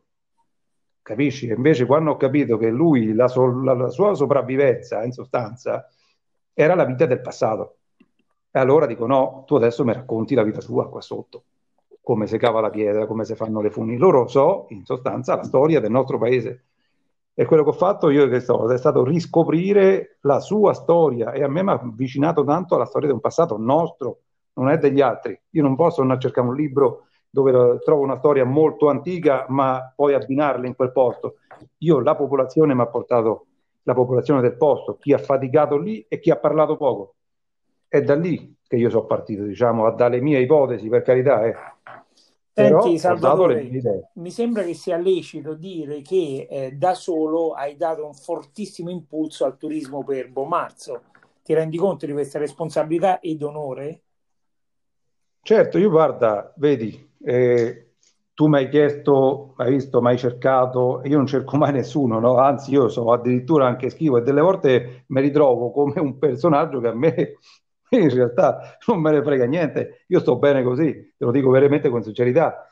[1.03, 1.47] Capisci?
[1.47, 5.87] E invece quando ho capito che lui la, so, la, la sua sopravvivenza in sostanza
[6.53, 7.77] era la vita del passato.
[8.49, 11.43] E allora dico no tu adesso mi racconti la vita tua qua sotto
[12.05, 13.97] come si cava la pietra, come si fanno le funi.
[13.97, 16.65] Loro so, in sostanza, la storia del nostro paese.
[17.33, 21.41] E quello che ho fatto io che so, è stato riscoprire la sua storia e
[21.41, 24.19] a me mi ha avvicinato tanto alla storia di un passato nostro,
[24.53, 25.37] non è degli altri.
[25.49, 29.91] Io non posso andare a cercare un libro dove trovo una storia molto antica, ma
[29.95, 31.37] poi abbinarla in quel posto.
[31.79, 33.47] Io, la popolazione mi ha portato
[33.81, 37.15] la popolazione del posto, chi ha faticato lì e chi ha parlato poco.
[37.87, 41.55] È da lì che io sono partito, diciamo, dalle mie ipotesi, per carità, eh.
[42.55, 43.69] Senti, Salvatore,
[44.13, 49.43] mi sembra che sia lecito dire che eh, da solo hai dato un fortissimo impulso
[49.43, 51.03] al turismo per Bomarzo.
[51.43, 54.03] Ti rendi conto di questa responsabilità ed onore?
[55.41, 57.93] Certo, io guarda, vedi, eh,
[58.33, 62.37] tu mi hai chiesto, hai visto, mi hai cercato, io non cerco mai nessuno, no?
[62.37, 66.87] anzi io so addirittura anche schivo e delle volte mi ritrovo come un personaggio che
[66.87, 67.37] a me
[67.91, 71.89] in realtà non me ne frega niente, io sto bene così, te lo dico veramente
[71.89, 72.69] con sincerità.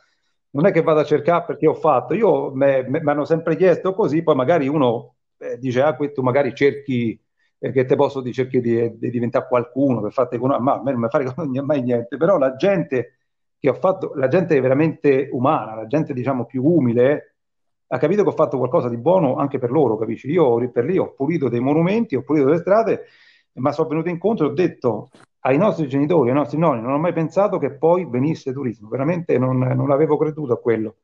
[0.51, 2.65] Non è che vado a cercare perché ho fatto, io mi
[3.03, 7.19] hanno sempre chiesto così, poi magari uno eh, dice, ah, tu magari cerchi,
[7.59, 10.83] eh, che te posso dire, cerchi di, di, diventare qualcuno per farti conoscere, ma a
[10.83, 13.17] me non mi fare mai niente, però la gente
[13.59, 17.35] che ho fatto, la gente veramente umana, la gente diciamo più umile,
[17.87, 20.29] ha capito che ho fatto qualcosa di buono anche per loro, capisci?
[20.29, 23.05] Io per lì ho pulito dei monumenti, ho pulito delle strade,
[23.53, 25.09] ma sono venuto incontro e ho detto
[25.45, 29.37] ai nostri genitori, ai nostri nonni, non ho mai pensato che poi venisse turismo, veramente
[29.37, 30.97] non, non avevo creduto a quello.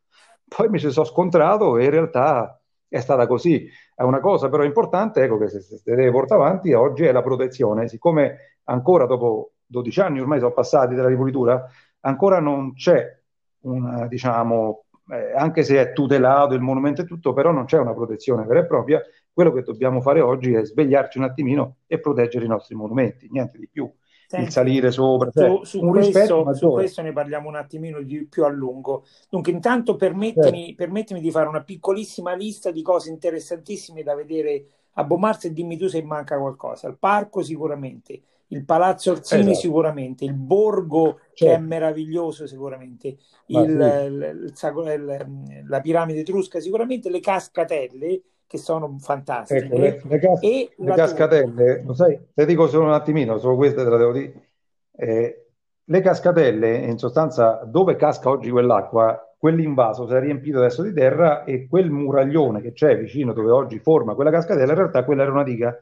[0.47, 3.69] Poi mi ci sono scontrato e in realtà è stata così.
[3.93, 7.21] È una cosa però importante, ecco, che se, si deve portare avanti oggi è la
[7.21, 7.87] protezione.
[7.87, 11.67] Siccome ancora dopo 12 anni ormai sono passati dalla ripulitura,
[12.01, 13.17] ancora non c'è
[13.61, 17.93] una, diciamo, eh, anche se è tutelato il monumento e tutto, però non c'è una
[17.93, 19.01] protezione vera e propria.
[19.31, 23.57] Quello che dobbiamo fare oggi è svegliarci un attimino e proteggere i nostri monumenti, niente
[23.57, 23.89] di più.
[24.29, 28.27] Senti, il salire sopra, cioè, su, su, questo, su, questo, ne parliamo un attimino di
[28.27, 29.05] più a lungo.
[29.27, 30.75] Dunque, intanto permettimi, certo.
[30.75, 35.77] permettimi di fare una piccolissima lista di cose interessantissime da vedere a Bomarzo e dimmi
[35.77, 36.87] tu se manca qualcosa.
[36.87, 39.59] Il parco sicuramente, il Palazzo Orsini esatto.
[39.59, 41.29] sicuramente, il borgo certo.
[41.33, 41.65] che è certo.
[41.65, 43.07] meraviglioso sicuramente,
[43.47, 49.65] il, il, il, la piramide etrusca sicuramente, le cascatelle che sono fantastiche.
[49.65, 53.83] Ecco, le, le, cas- le cascatelle, lo sai, te dico solo un attimino, solo queste
[53.83, 54.49] te la devo dire.
[54.95, 55.45] Eh,
[55.83, 61.43] le cascatelle, in sostanza, dove casca oggi quell'acqua, quell'invaso si è riempito adesso di terra
[61.43, 65.31] e quel muraglione che c'è vicino dove oggi forma quella cascatella, in realtà quella era
[65.31, 65.79] una diga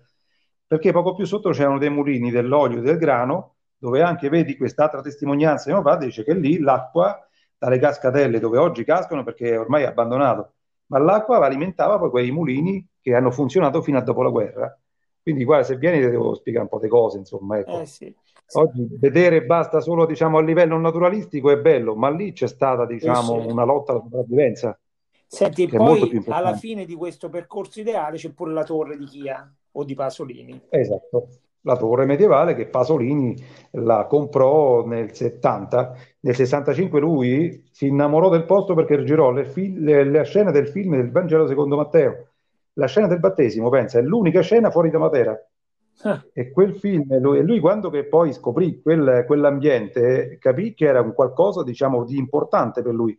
[0.67, 5.01] perché poco più sotto c'erano dei mulini dell'olio e del grano, dove anche vedi quest'altra
[5.01, 7.25] testimonianza di mio padre, dice che lì l'acqua
[7.58, 10.56] dalle cascatelle dove oggi cascano perché è ormai abbandonato,
[10.88, 14.80] ma l'acqua alimentava poi quei mulini che hanno funzionato fino a dopo la guerra.
[15.21, 17.58] Quindi guarda, se vieni ti devo spiegare un po' di cose, insomma.
[17.58, 17.82] Ecco.
[17.82, 18.15] Eh, sì.
[18.54, 23.39] Oggi vedere basta solo diciamo, a livello naturalistico è bello, ma lì c'è stata diciamo,
[23.39, 23.47] eh sì.
[23.47, 24.80] una lotta alla sopravvivenza.
[25.26, 29.54] Senti, e poi alla fine di questo percorso ideale c'è pure la torre di Chia
[29.73, 30.62] o di Pasolini.
[30.69, 31.28] Esatto,
[31.62, 33.36] la torre medievale che Pasolini
[33.71, 35.95] la comprò nel 70.
[36.28, 40.68] Nel 65 lui si innamorò del posto perché girò le, fi- le, le scene del
[40.68, 42.32] film del Vangelo secondo Matteo.
[42.74, 45.40] La scena del battesimo, pensa, è l'unica scena fuori da Matera.
[46.02, 46.22] Ah.
[46.34, 51.13] E quel film, lui, lui quando che poi scoprì quel, quell'ambiente, capì che era un
[51.13, 53.18] qualcosa, diciamo, di importante per lui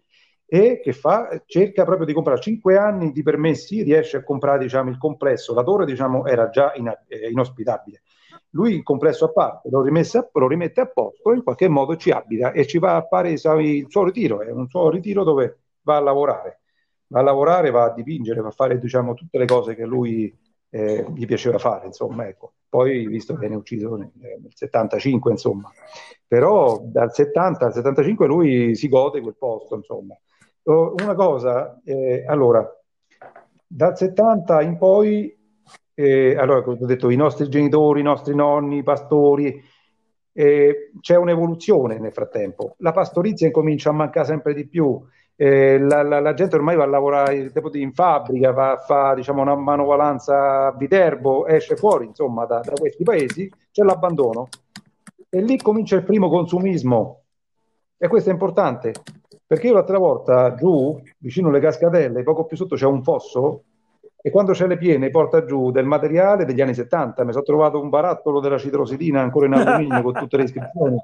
[0.50, 1.42] e che fa?
[1.46, 5.62] Cerca proprio di comprare 5 anni di permessi, riesce a comprare diciamo, il complesso, la
[5.62, 8.02] torre diciamo, era già in, eh, inospitabile.
[8.50, 12.10] Lui il complesso a parte lo, a, lo, rimette a posto, in qualche modo ci
[12.10, 15.96] abita e ci va a fare il suo ritiro, è un suo ritiro dove va
[15.96, 16.60] a lavorare,
[17.08, 20.34] va a lavorare, va a dipingere, va a fare diciamo, tutte le cose che lui
[20.70, 22.52] eh, gli piaceva fare, insomma, ecco.
[22.68, 25.70] Poi, visto che viene ucciso nel, nel 75, insomma.
[26.26, 30.14] Però dal 70 al 75 lui si gode quel posto, insomma
[30.72, 32.66] una cosa, eh, allora,
[33.66, 35.34] dal 70 in poi,
[36.00, 39.60] eh, allora, come ho detto, i nostri genitori, i nostri nonni, i pastori,
[40.32, 42.76] eh, c'è un'evoluzione nel frattempo.
[42.78, 45.04] La pastorizia incomincia a mancare sempre di più.
[45.34, 49.42] Eh, la, la, la, gente ormai va a lavorare in fabbrica, va a fare diciamo,
[49.42, 54.46] una manovalanza a Viterbo, esce fuori insomma da, da questi paesi, c'è l'abbandono.
[55.28, 57.22] E lì comincia il primo consumismo.
[57.96, 58.92] E questo è importante
[59.44, 63.64] perché io l'altra volta giù, vicino alle cascatelle, poco più sotto c'è un fosso
[64.20, 67.24] e quando c'è le piene porta giù del materiale degli anni 70.
[67.24, 70.96] Mi sono trovato un barattolo della citrosidina ancora in alluminio con tutte le iscrizioni.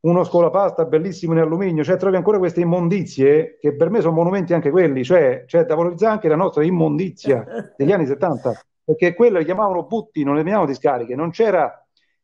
[0.00, 4.52] Uno scolapasta bellissimo in alluminio, cioè trovi ancora queste immondizie che per me sono monumenti
[4.52, 8.52] anche quelli, cioè c'è da valorizzare anche la nostra immondizia degli anni 70,
[8.84, 11.82] perché quelle le chiamavano butti, non le chiamavano discariche, non c'era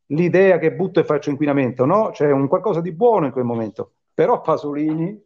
[0.08, 2.10] l'idea che butto e faccio inquinamento, no?
[2.10, 3.92] C'è un qualcosa di buono in quel momento.
[4.12, 5.18] Però Pasolini,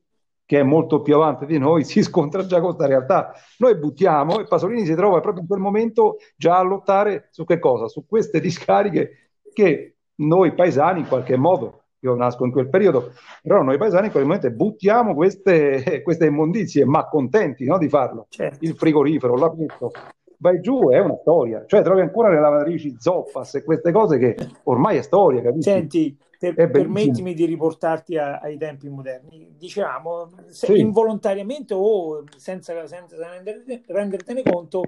[0.46, 3.32] che è molto più avanti di noi, si scontra già con questa realtà.
[3.58, 7.58] Noi buttiamo e Pasolini si trova proprio in quel momento già a lottare su che
[7.58, 7.88] cosa?
[7.88, 13.62] Su queste discariche che noi paesani in qualche modo, io nasco in quel periodo, però
[13.62, 18.26] noi paesani in quel momento buttiamo queste, queste immondizie, ma contenti no, di farlo.
[18.28, 18.58] Certo.
[18.60, 19.90] Il frigorifero, l'appunto,
[20.38, 21.64] vai giù, è una storia.
[21.66, 25.70] Cioè trovi ancora le lavatrici zoppas e queste cose che ormai è storia, capisci?
[25.70, 26.18] Senti,
[26.52, 29.54] per, permettimi di riportarti a, ai tempi moderni.
[29.56, 30.78] Diciamo, sì.
[30.78, 33.16] involontariamente o senza, senza
[33.86, 34.82] rendertene conto,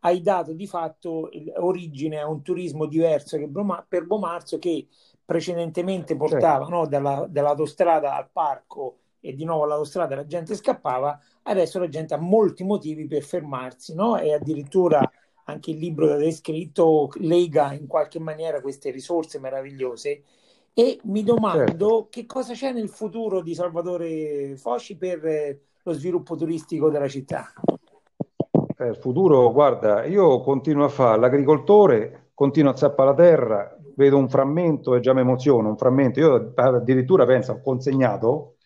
[0.00, 3.48] hai dato di fatto origine a un turismo diverso che
[3.88, 4.86] per Bomarzo che
[5.24, 6.70] precedentemente portava certo.
[6.70, 12.14] no, dalla, dall'autostrada al parco e di nuovo all'autostrada la gente scappava, adesso la gente
[12.14, 14.18] ha molti motivi per fermarsi no?
[14.18, 15.00] e addirittura
[15.44, 20.22] anche il libro da descritto lega in qualche maniera queste risorse meravigliose
[20.74, 22.06] e mi domando certo.
[22.10, 27.52] che cosa c'è nel futuro di Salvatore Fosci per eh, lo sviluppo turistico della città.
[28.78, 34.16] Eh, il futuro, guarda, io continuo a fare l'agricoltore, continuo a zappare la terra, vedo
[34.16, 36.20] un frammento e già mi emoziono, un frammento.
[36.20, 38.56] Io addirittura penso, ho consegnato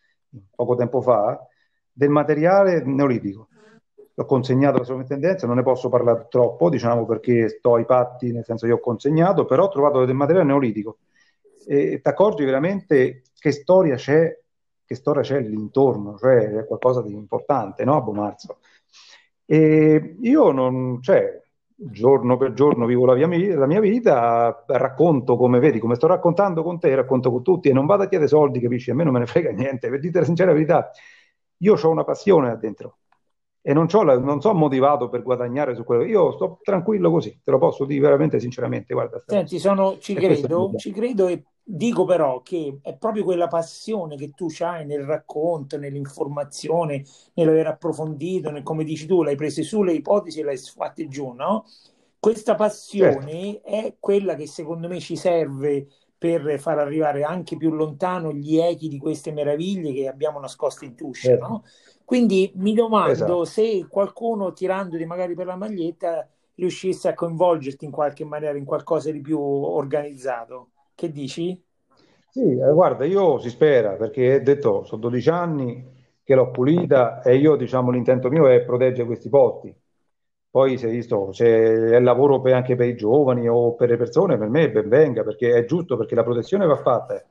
[0.55, 1.45] poco tempo fa
[1.91, 3.49] del materiale neolitico.
[4.15, 8.45] l'ho consegnato alla sovrintendenza, non ne posso parlare troppo, diciamo, perché sto ai patti, nel
[8.45, 10.99] senso che ho consegnato, però ho trovato del materiale neolitico.
[11.67, 14.39] E ti accorgi veramente che storia c'è,
[14.85, 18.59] che storia c'è l'intorno, cioè è qualcosa di importante, no, a Bomarzo.
[19.45, 21.43] E io non, cioè,
[21.75, 26.63] giorno per giorno vivo la mia, la mia, vita, racconto come vedi, come sto raccontando
[26.63, 28.91] con te, racconto con tutti e non vado a chiedere soldi, capisci?
[28.91, 30.91] A me non me ne frega niente, per dire la sincera verità,
[31.59, 32.99] io ho una passione dentro
[33.69, 36.05] e non, la, non sono motivato per guadagnare su quello.
[36.05, 38.95] Io sto tranquillo così, te lo posso dire veramente sinceramente.
[38.95, 44.15] Guarda, Senti, sono, ci, credo, ci credo e dico però che è proprio quella passione
[44.17, 49.83] che tu hai nel racconto, nell'informazione, nell'aver approfondito, nel, come dici tu, l'hai prese su
[49.83, 51.65] le ipotesi e l'hai fatte giù, no?
[52.21, 53.67] Questa passione certo.
[53.67, 58.89] è quella che secondo me ci serve per far arrivare anche più lontano gli echi
[58.89, 61.47] di queste meraviglie che abbiamo nascoste in tuscia, certo.
[61.47, 61.65] no?
[62.05, 63.45] Quindi mi domando esatto.
[63.45, 69.11] se qualcuno tirandoti magari per la maglietta riuscisse a coinvolgerti in qualche maniera in qualcosa
[69.11, 70.71] di più organizzato.
[70.97, 71.63] Che dici?
[72.29, 77.37] Sì, eh, guarda, io si spera perché detto, sono 12 anni che l'ho pulita e
[77.37, 79.75] io diciamo l'intento mio è proteggere questi posti.
[80.51, 84.37] Poi se, visto, se è lavoro per, anche per i giovani o per le persone,
[84.39, 87.23] per me ben venga perché è giusto perché la protezione va fatta.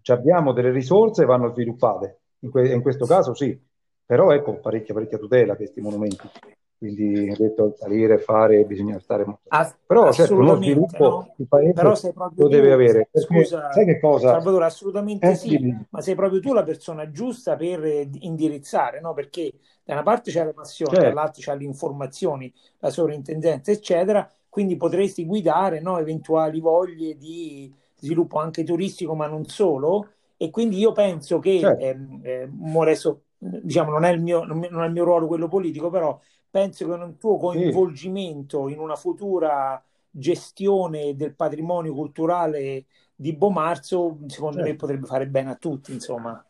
[0.00, 2.20] Ci abbiamo delle risorse e vanno sviluppate.
[2.40, 3.58] In, que- in questo caso sì,
[4.04, 6.28] però ecco parecchia, parecchia tutela questi monumenti.
[6.78, 9.48] Quindi ho detto salire, fare, bisogna stare molto.
[9.48, 11.34] Ah, però certo, uno sviluppo no?
[11.38, 13.08] il paese però sei lo deve avere.
[13.12, 14.28] Scusa, sai che cosa?
[14.32, 15.86] Salvatore, assolutamente eh, sì, dimmi.
[15.88, 19.14] ma sei proprio tu la persona giusta per indirizzare, no?
[19.14, 21.06] Perché da una parte c'è la passione, certo.
[21.06, 28.38] dall'altra c'è le informazioni, la sovrintendenza, eccetera, quindi potresti guidare no, eventuali voglie di sviluppo
[28.38, 30.08] anche turistico, ma non solo.
[30.36, 31.82] E quindi io penso che, certo.
[31.82, 35.88] eh, eh, adesso diciamo, non è, il mio, non è il mio ruolo quello politico,
[35.88, 36.18] però
[36.56, 44.56] penso che un tuo coinvolgimento in una futura gestione del patrimonio culturale di Bomarzo, secondo
[44.56, 44.70] certo.
[44.70, 46.42] me potrebbe fare bene a tutti, insomma.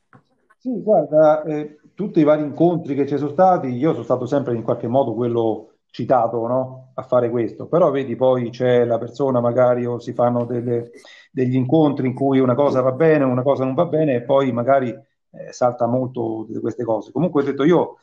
[0.59, 4.55] Sì, guarda, eh, tutti i vari incontri che ci sono stati, io sono stato sempre
[4.55, 6.92] in qualche modo quello citato no?
[6.95, 10.90] a fare questo, però vedi poi c'è la persona magari o si fanno delle,
[11.33, 14.53] degli incontri in cui una cosa va bene, una cosa non va bene e poi
[14.53, 17.11] magari eh, salta molto di queste cose.
[17.11, 17.97] Comunque ho detto io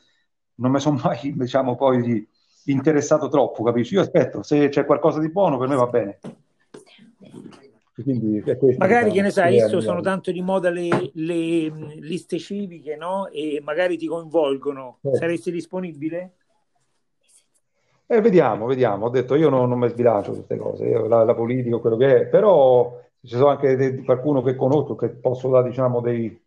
[0.56, 2.26] non mi sono mai, diciamo, poi
[2.66, 3.94] interessato troppo, capisci?
[3.94, 6.18] Io aspetto, se c'è qualcosa di buono per me va bene.
[7.94, 8.42] Quindi,
[8.76, 11.68] magari diciamo, che ne sai, adesso sono tanto di moda le, le,
[12.00, 13.28] liste civiche, no?
[13.28, 14.98] E magari ti coinvolgono.
[15.02, 15.14] Eh.
[15.14, 16.32] Saresti disponibile?
[18.06, 19.06] Eh, vediamo, vediamo.
[19.06, 21.96] Ho detto io non, non mi sbilancio su queste cose, io, la, la politica, quello
[21.96, 26.43] che è, però ci sono anche de, qualcuno che conosco che posso dare, diciamo, dei,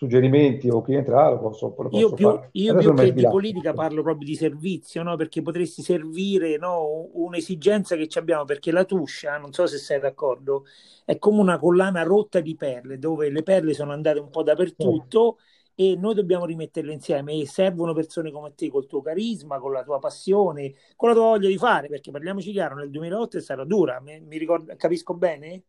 [0.00, 3.74] suggerimenti o chi entra lo posso, lo posso io più, io più che di politica
[3.74, 5.14] parlo proprio di servizio no?
[5.16, 7.10] perché potresti servire no?
[7.12, 10.64] un'esigenza che abbiamo perché la tuscia non so se sei d'accordo
[11.04, 15.36] è come una collana rotta di perle dove le perle sono andate un po' dappertutto
[15.74, 15.90] sì.
[15.90, 19.82] e noi dobbiamo rimetterle insieme e servono persone come te col tuo carisma con la
[19.82, 23.64] tua passione con la tua voglia di fare perché parliamoci chiaro nel 2008 è stata
[23.64, 25.62] dura mi, mi ricordo, capisco bene?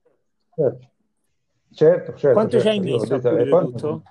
[0.55, 0.87] certo
[1.73, 2.33] Certo, certo.
[2.33, 2.69] Quanto certo.
[2.69, 4.03] ci hai messo a pulire tutto?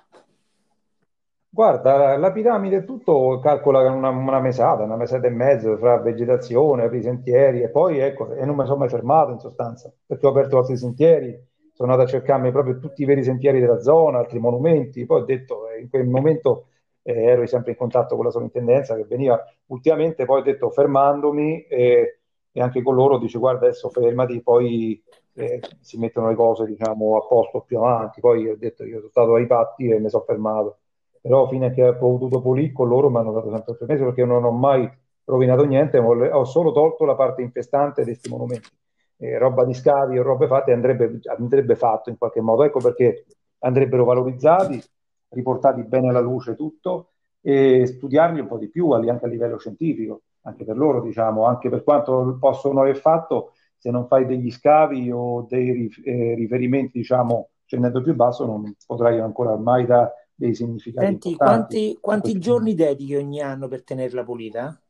[1.53, 7.01] Guarda, la piramide tutto calcola una, una mesata, una mesata e mezzo fra vegetazione, apri
[7.01, 10.57] sentieri e poi ecco, e non mi sono mai fermato in sostanza, perché ho aperto
[10.57, 11.37] altri sentieri,
[11.73, 15.25] sono andato a cercarmi proprio tutti i veri sentieri della zona, altri monumenti, poi ho
[15.25, 16.67] detto, eh, in quel momento
[17.01, 19.37] eh, ero sempre in contatto con la sovrintendenza che veniva
[19.67, 22.19] ultimamente, poi ho detto fermandomi eh,
[22.53, 25.01] e anche con loro dice guarda adesso fermati, poi
[25.33, 29.09] eh, si mettono le cose diciamo a posto più avanti, poi ho detto io sono
[29.09, 30.77] stato ai patti e mi sono fermato
[31.21, 34.05] però fino a che ho potuto pulire con loro mi hanno dato sempre il permesso
[34.05, 34.89] perché non ho mai
[35.23, 38.69] rovinato niente, ho solo tolto la parte infestante di questi monumenti.
[39.17, 43.25] Eh, roba di scavi o robe fatte andrebbe, andrebbe fatto in qualche modo, ecco perché
[43.59, 44.81] andrebbero valorizzati,
[45.29, 50.23] riportati bene alla luce tutto e studiarli un po' di più anche a livello scientifico,
[50.41, 55.11] anche per loro diciamo, anche per quanto possono aver fatto, se non fai degli scavi
[55.11, 60.11] o dei eh, riferimenti diciamo scendendo più basso non potrai ancora mai da
[60.41, 64.81] dei significati Senti, quanti, quanti giorni dedichi ogni anno per tenerla pulita?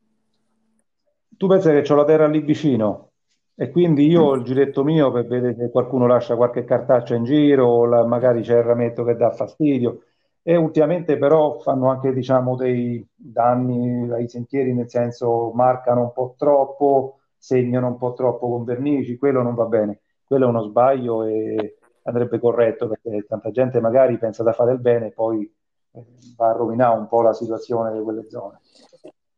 [1.36, 3.10] Tu pensi che ho la terra lì vicino?
[3.54, 7.24] E quindi io ho il giretto mio per vedere se qualcuno lascia qualche cartaccia in
[7.24, 10.04] giro o la, magari c'è il rametto che dà fastidio.
[10.42, 16.34] E ultimamente però fanno anche diciamo dei danni ai sentieri nel senso marcano un po'
[16.36, 20.00] troppo segnano un po' troppo con vernici quello non va bene.
[20.24, 24.80] Quello è uno sbaglio e andrebbe corretto perché tanta gente magari pensa da fare il
[24.80, 25.50] bene e poi
[25.92, 26.04] eh,
[26.36, 28.60] va a rovinare un po' la situazione di quelle zone.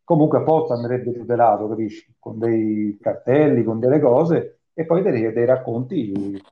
[0.05, 2.15] comunque apposta andrebbe tutelato, capisci?
[2.19, 6.43] Con dei cartelli, con delle cose e poi dei, dei racconti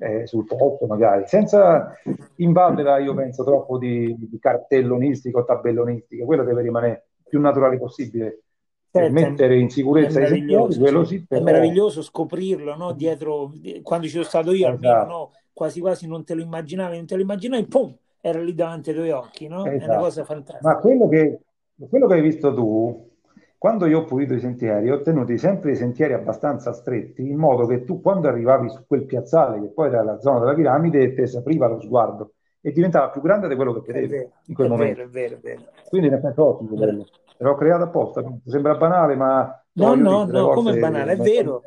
[0.00, 1.92] eh, sul posto magari, senza
[2.36, 8.42] invadere, io penso, troppo di, di cartellonistica o tabellonistica, quello deve rimanere più naturale possibile.
[8.90, 11.42] Certo, mettere in sicurezza i settori, quello sì, però...
[11.42, 12.92] È meraviglioso scoprirlo, no?
[12.92, 13.52] Dietro,
[13.82, 14.88] quando ci sono stato io, esatto.
[14.88, 15.30] almeno, no?
[15.58, 18.94] Quasi quasi non te lo immaginavi, non te lo immaginavi, pum, era lì davanti ai
[18.94, 19.66] tuoi occhi, no?
[19.66, 19.70] Esatto.
[19.70, 20.02] È una esatto.
[20.02, 20.72] cosa fantastica.
[20.72, 21.40] Ma quello che,
[21.88, 23.10] quello che hai visto tu,
[23.58, 27.66] quando io ho pulito i sentieri, ho tenuto sempre i sentieri abbastanza stretti, in modo
[27.66, 31.26] che tu quando arrivavi su quel piazzale, che poi era la zona della piramide, ti
[31.26, 34.70] si apriva lo sguardo e diventava più grande di quello che vedevi in quel è
[34.70, 35.08] momento.
[35.08, 35.62] Vero, è vero, è vero.
[35.88, 37.04] Quindi ne penso ottimo.
[37.40, 41.62] L'ho creato apposta, sembra banale, ma No, no, no, come banale, è vero.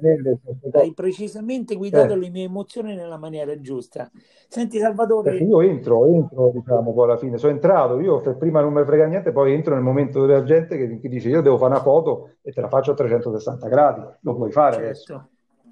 [0.72, 2.18] Hai precisamente guidato eh.
[2.18, 4.09] le mie emozioni nella maniera giusta.
[4.47, 5.32] Senti, Salvatore.
[5.32, 7.99] Perché io entro, entro, diciamo, poi alla fine sono entrato.
[7.99, 11.30] Io prima non mi frega niente, poi entro nel momento della gente che, che dice
[11.30, 14.01] io devo fare una foto e te la faccio a 360 gradi.
[14.22, 14.86] Lo puoi fare certo.
[14.86, 15.30] adesso.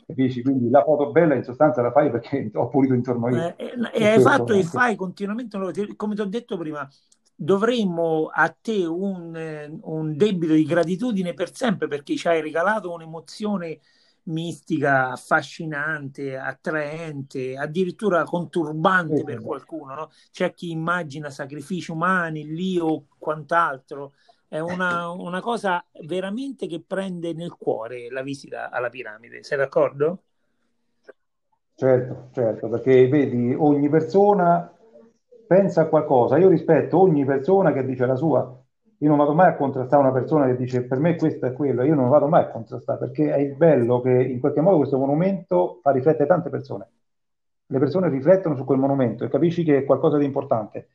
[0.10, 0.42] Capisci?
[0.42, 3.54] Quindi la foto bella in sostanza la fai perché ho pulito intorno io.
[3.56, 5.58] Eh, e, e hai fatto e fai continuamente,
[5.96, 6.88] come ti ho detto prima,
[7.42, 13.80] dovremmo a te un, un, debito di gratitudine per sempre perché ci hai regalato un'emozione
[14.24, 19.96] mistica, affascinante, attraente, addirittura conturbante per qualcuno.
[19.96, 20.12] No?
[20.32, 24.12] C'è chi immagina sacrifici umani lì o quant'altro.
[24.46, 29.44] È una, una cosa veramente che prende nel cuore la visita alla piramide.
[29.44, 30.24] Sei d'accordo?
[31.76, 34.74] Certo, certo, perché vedi, ogni persona
[35.50, 36.38] pensa a qualcosa.
[36.38, 38.56] Io rispetto ogni persona che dice la sua.
[39.00, 41.82] Io non vado mai a contrastare una persona che dice per me questo è quello.
[41.82, 45.00] Io non vado mai a contrastare perché è il bello che in qualche modo questo
[45.00, 46.88] monumento fa riflettere tante persone.
[47.66, 50.90] Le persone riflettono su quel monumento e capisci che è qualcosa di importante.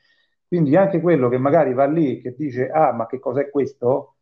[0.47, 4.15] Quindi anche quello che magari va lì che dice ah ma che cos'è questo?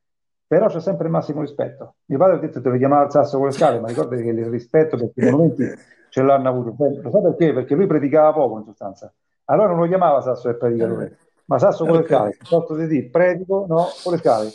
[0.46, 1.96] Però c'è sempre il massimo rispetto.
[2.06, 4.30] Mio padre ha detto che devi chiamare al sasso con le scale, ma ricordati che
[4.30, 5.64] il rispetto per i monumenti
[6.08, 6.74] ce l'hanno avuto.
[7.02, 7.52] Lo sai perché?
[7.52, 9.12] Perché lui predicava poco in sostanza
[9.52, 11.16] allora non lo chiamava Sasso per predicatore, eh.
[11.44, 14.50] ma Sasso con le scale, sotto di dire predico, no, con le scale.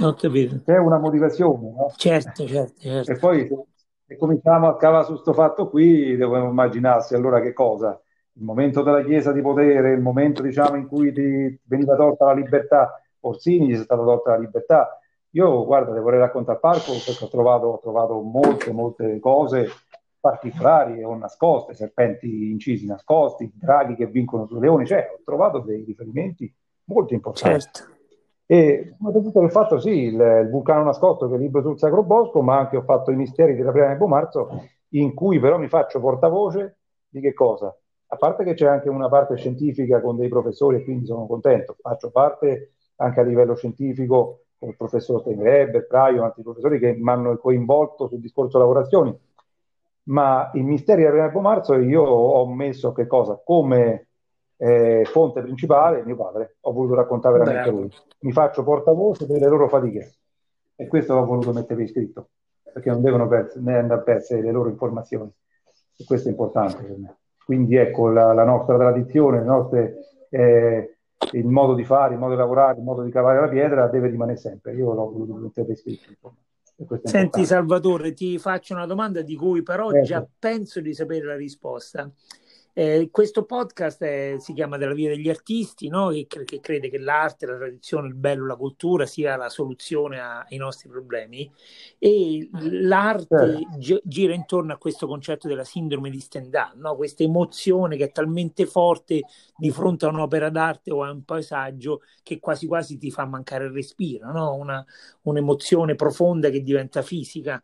[0.00, 0.60] Ho capito.
[0.64, 1.92] C'è una motivazione, no?
[1.96, 3.10] Certo, certo, certo.
[3.10, 3.48] E poi
[4.06, 8.00] se cominciamo a cavare su questo fatto qui, dobbiamo immaginarsi allora che cosa?
[8.32, 12.32] Il momento della chiesa di potere, il momento diciamo in cui ti veniva tolta la
[12.32, 14.98] libertà, Orsini gli è stata tolta la libertà.
[15.32, 19.68] Io, guarda, ti vorrei raccontare parco perché ho trovato, ho trovato molte, molte cose
[20.28, 25.84] particolari o nascoste, serpenti incisi nascosti, draghi che vincono sui leoni, cioè ho trovato dei
[25.84, 26.52] riferimenti
[26.84, 27.60] molto importanti.
[27.60, 27.96] Certo.
[28.44, 32.02] E soprattutto il fatto, sì, il, il, vulcano nascosto che è il libro sul Sacro
[32.02, 35.68] Bosco, ma anche ho fatto i misteri della prima di Bomarzo, in cui però mi
[35.68, 37.74] faccio portavoce di che cosa?
[38.10, 41.76] A parte che c'è anche una parte scientifica con dei professori e quindi sono contento,
[41.80, 47.10] faccio parte anche a livello scientifico con il professor Tengrebber, Praio, altri professori che mi
[47.10, 49.16] hanno coinvolto sul discorso lavorazioni
[50.08, 53.40] ma i misteri del Renato Marzo io ho messo che cosa?
[53.42, 54.08] Come
[54.56, 57.76] eh, fonte principale mio padre, ho voluto raccontare veramente Beh.
[57.76, 57.90] lui.
[58.20, 60.14] Mi faccio portavoce delle loro fatiche
[60.76, 62.30] e questo l'ho voluto mettere iscritto
[62.72, 65.30] perché non devono pers- né andare a perse le loro informazioni
[65.96, 67.16] e questo è importante per me.
[67.44, 69.94] Quindi ecco la, la nostra tradizione, nostre,
[70.30, 70.98] eh,
[71.32, 74.08] il modo di fare, il modo di lavorare, il modo di cavare la pietra deve
[74.08, 74.74] rimanere sempre.
[74.74, 76.10] Io l'ho voluto mettere iscritto.
[76.10, 76.36] Insomma.
[77.02, 80.06] Senti Salvatore, ti faccio una domanda di cui però certo.
[80.06, 82.10] già penso di sapere la risposta.
[82.78, 86.10] Eh, questo podcast è, si chiama Della via degli artisti, no?
[86.10, 90.56] che, che, crede che l'arte, la tradizione, il bello, la cultura sia la soluzione ai
[90.58, 91.50] nostri problemi
[91.98, 93.78] e l'arte certo.
[93.78, 96.94] gi- gira intorno a questo concetto della sindrome di Stendhal, no?
[96.94, 99.22] questa emozione che è talmente forte
[99.56, 103.64] di fronte a un'opera d'arte o a un paesaggio che quasi quasi ti fa mancare
[103.64, 104.54] il respiro, no?
[104.54, 104.84] Una,
[105.22, 107.60] un'emozione profonda che diventa fisica.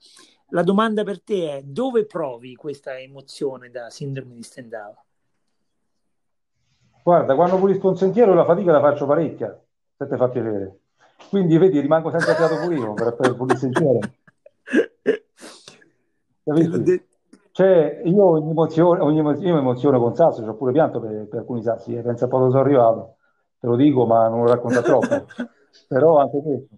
[0.54, 4.94] La domanda per te è dove provi questa emozione da sindrome di Stendhal?
[7.02, 9.60] Guarda, quando pulisco un sentiero la fatica la faccio parecchia,
[9.96, 10.78] se ti fa piacere.
[11.28, 13.98] Quindi vedi, rimango senza fiato pure io per, per pulire il sentiero.
[16.44, 17.02] Capito?
[17.50, 21.26] Cioè, io ogni emozione, ogni emozione, io mi emoziono con Sasso, ho pure pianto per,
[21.26, 23.16] per alcuni sassi, eh, pensa po' dove sono arrivato,
[23.58, 25.26] te lo dico, ma non lo racconta troppo.
[25.88, 26.76] Però anche questo.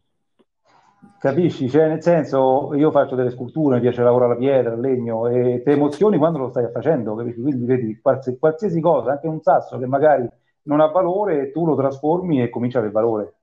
[1.19, 1.69] Capisci?
[1.69, 5.63] Cioè, nel senso, io faccio delle sculture, mi piace lavorare la pietra, il legno, e
[5.65, 7.41] ti emozioni quando lo stai facendo, capisci?
[7.41, 10.29] Quindi vedi qualsiasi, qualsiasi cosa, anche un sasso che magari
[10.63, 13.35] non ha valore, tu lo trasformi e comincia a avere valore.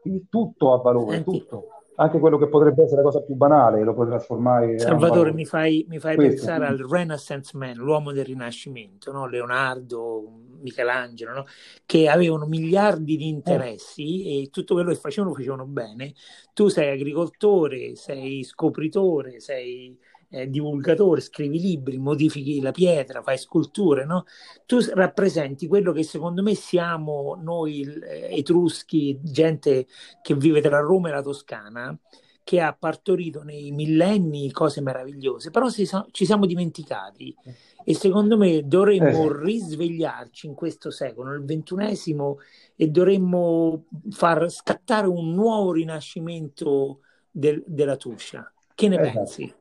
[0.00, 1.68] Quindi tutto ha valore, Senti, tutto.
[2.00, 5.84] Anche quello che potrebbe essere la cosa più banale lo puoi trasformare Salvatore mi fai,
[5.88, 9.26] mi fai pensare al Renaissance Man l'uomo del Rinascimento no?
[9.26, 10.22] Leonardo,
[10.60, 11.44] Michelangelo no?
[11.84, 14.42] che avevano miliardi di interessi eh.
[14.42, 16.14] e tutto quello che facevano facevano bene
[16.52, 19.98] tu sei agricoltore sei scopritore sei
[20.30, 24.24] eh, divulgatore, scrivi libri, modifichi la pietra, fai sculture, no?
[24.66, 29.86] Tu rappresenti quello che secondo me siamo noi eh, etruschi, gente
[30.22, 31.98] che vive tra Roma e la Toscana,
[32.48, 37.36] che ha partorito nei millenni cose meravigliose, però so, ci siamo dimenticati
[37.84, 39.44] e secondo me dovremmo eh.
[39.44, 42.38] risvegliarci in questo secolo, nel ventunesimo,
[42.74, 47.00] e dovremmo far scattare un nuovo rinascimento
[47.30, 48.50] del, della Tuscia.
[48.74, 49.14] Che ne esatto.
[49.14, 49.54] pensi?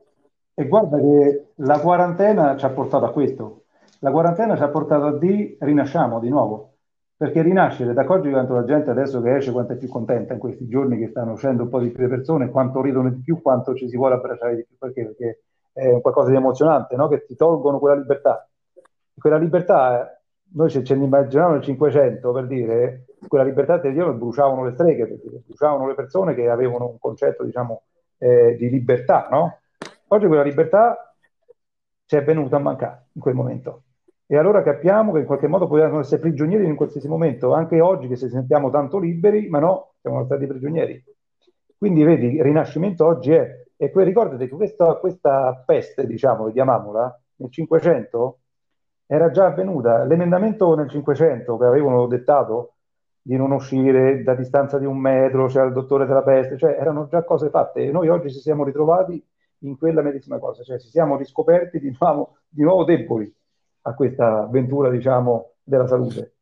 [0.60, 3.66] E guarda che la quarantena ci ha portato a questo.
[4.00, 6.78] La quarantena ci ha portato a di rinasciamo di nuovo.
[7.16, 10.40] Perché rinascere, da oggi quanto la gente adesso che esce, quanto è più contenta in
[10.40, 13.40] questi giorni che stanno uscendo un po' di più le persone, quanto ridono di più,
[13.40, 15.06] quanto ci si vuole abbracciare di più, perché?
[15.06, 15.42] Perché
[15.74, 17.08] è qualcosa di emozionante, no?
[17.08, 18.50] Che ti tolgono quella libertà.
[19.16, 20.20] Quella libertà,
[20.54, 24.72] noi se ce ne immaginiamo nel 500, per dire, quella libertà te Dio bruciavano le
[24.72, 27.84] streghe, bruciavano le persone che avevano un concetto, diciamo,
[28.18, 29.60] eh, di libertà, no?
[30.10, 31.14] Oggi quella libertà
[32.06, 33.84] ci è venuta a mancare in quel momento.
[34.26, 38.08] E allora capiamo che in qualche modo possiamo essere prigionieri in qualsiasi momento, anche oggi
[38.08, 41.04] che ci sentiamo tanto liberi, ma no, siamo stati prigionieri.
[41.78, 47.22] Quindi vedi, il rinascimento oggi è, e poi ricordati che questa, questa peste, diciamo, chiamiamola,
[47.36, 48.40] nel 500
[49.08, 50.06] era già avvenuta.
[50.06, 52.76] L'emendamento nel 500 che avevano dettato
[53.22, 57.08] di non uscire da distanza di un metro, c'era il dottore della peste, cioè erano
[57.08, 59.22] già cose fatte e noi oggi ci siamo ritrovati
[59.60, 63.34] in quella medesima cosa, cioè ci siamo riscoperti di nuovo, di nuovo deboli
[63.82, 66.34] a questa avventura diciamo, della salute.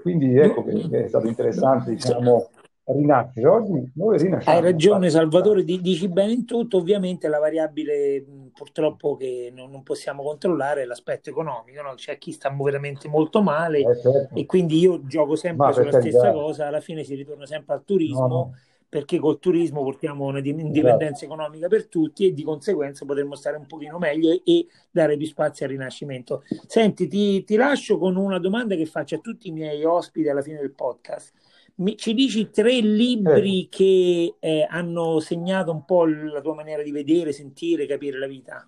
[0.00, 2.50] Quindi ecco che, è stato interessante diciamo,
[2.84, 3.46] rinascere.
[3.46, 4.56] Oggi noi rinasciamo.
[4.56, 10.22] Hai ragione Salvatore, dici bene in tutto, ovviamente la variabile purtroppo che non, non possiamo
[10.22, 11.94] controllare è l'aspetto economico, no?
[11.94, 14.34] c'è chi sta veramente molto male eh, certo.
[14.34, 17.84] e quindi io gioco sempre Ma sulla stessa cosa, alla fine si ritorna sempre al
[17.84, 18.26] turismo.
[18.26, 18.54] No, no
[18.94, 21.24] perché col turismo portiamo una indipendenza esatto.
[21.24, 25.66] economica per tutti e di conseguenza potremmo stare un pochino meglio e, dare più spazio
[25.66, 26.44] al rinascimento.
[26.68, 30.42] Senti, ti, ti, lascio con una domanda che faccio a tutti i miei ospiti alla
[30.42, 31.32] fine del podcast.
[31.76, 33.68] Mi, ci dici tre libri eh.
[33.68, 38.64] che eh, hanno segnato un po' la tua maniera di vedere, sentire, capire la vita?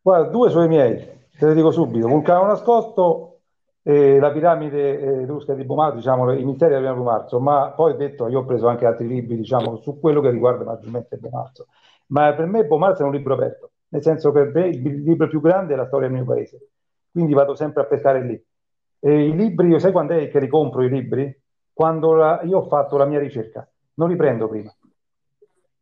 [0.00, 0.96] Guarda, due sono i miei,
[1.38, 2.08] te le dico subito.
[2.08, 3.31] Vulcano nascosto
[3.82, 7.96] eh, la piramide eh, etrusca di Bomarzo, diciamo, i misteri della Bomarzo, ma poi ho
[7.96, 11.66] detto, io ho preso anche altri libri, diciamo, su quello che riguarda maggiormente Bomarzo.
[12.08, 15.28] Ma per me Bomarzo è un libro aperto, nel senso che per me il libro
[15.28, 16.68] più grande è la storia del mio paese,
[17.10, 18.44] quindi vado sempre a pescare lì.
[19.00, 21.40] E I libri, io sai quando è che ricompro i libri?
[21.72, 24.72] Quando la, io ho fatto la mia ricerca, non li prendo prima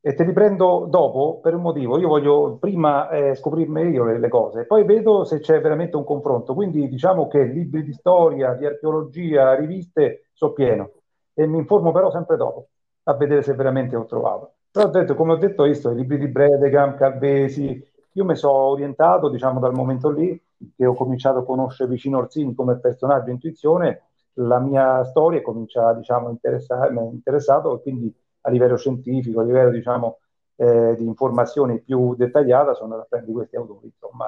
[0.00, 1.98] e te li prendo dopo per un motivo.
[1.98, 6.04] Io voglio prima eh, scoprirmi io le, le, cose, poi vedo se c'è veramente un
[6.04, 6.54] confronto.
[6.54, 10.92] Quindi diciamo che libri di storia, di archeologia, riviste, so pieno
[11.34, 12.68] e mi informo però sempre dopo
[13.04, 14.54] a vedere se veramente ho trovato.
[14.70, 17.82] Però ho detto, come ho detto, visto i libri di Bredegam, Calvesi,
[18.12, 20.40] io mi sono orientato, diciamo, dal momento lì
[20.76, 24.02] che ho cominciato a conoscere vicino Orsini come personaggio intuizione,
[24.34, 29.70] la mia storia comincia, diciamo, a interessarmi, interessato e quindi a livello scientifico, a livello
[29.70, 30.18] diciamo,
[30.56, 34.26] eh, di informazioni più dettagliata, sono da prendere questi autori, insomma,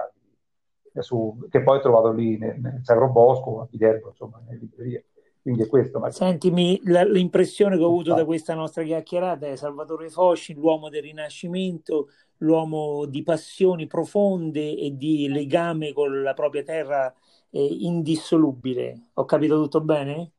[1.00, 5.06] su, che poi ho trovato lì nel, nel Sacro Bosco, a Viterbo, insomma, nelle librerie.
[5.42, 5.98] Quindi è questo.
[5.98, 6.10] Ma...
[6.10, 11.02] Sentimi, la, l'impressione che ho avuto da questa nostra chiacchierata è Salvatore Fosci, l'uomo del
[11.02, 17.12] Rinascimento, l'uomo di passioni profonde e di legame con la propria terra
[17.50, 19.08] eh, indissolubile.
[19.14, 20.30] Ho capito tutto bene?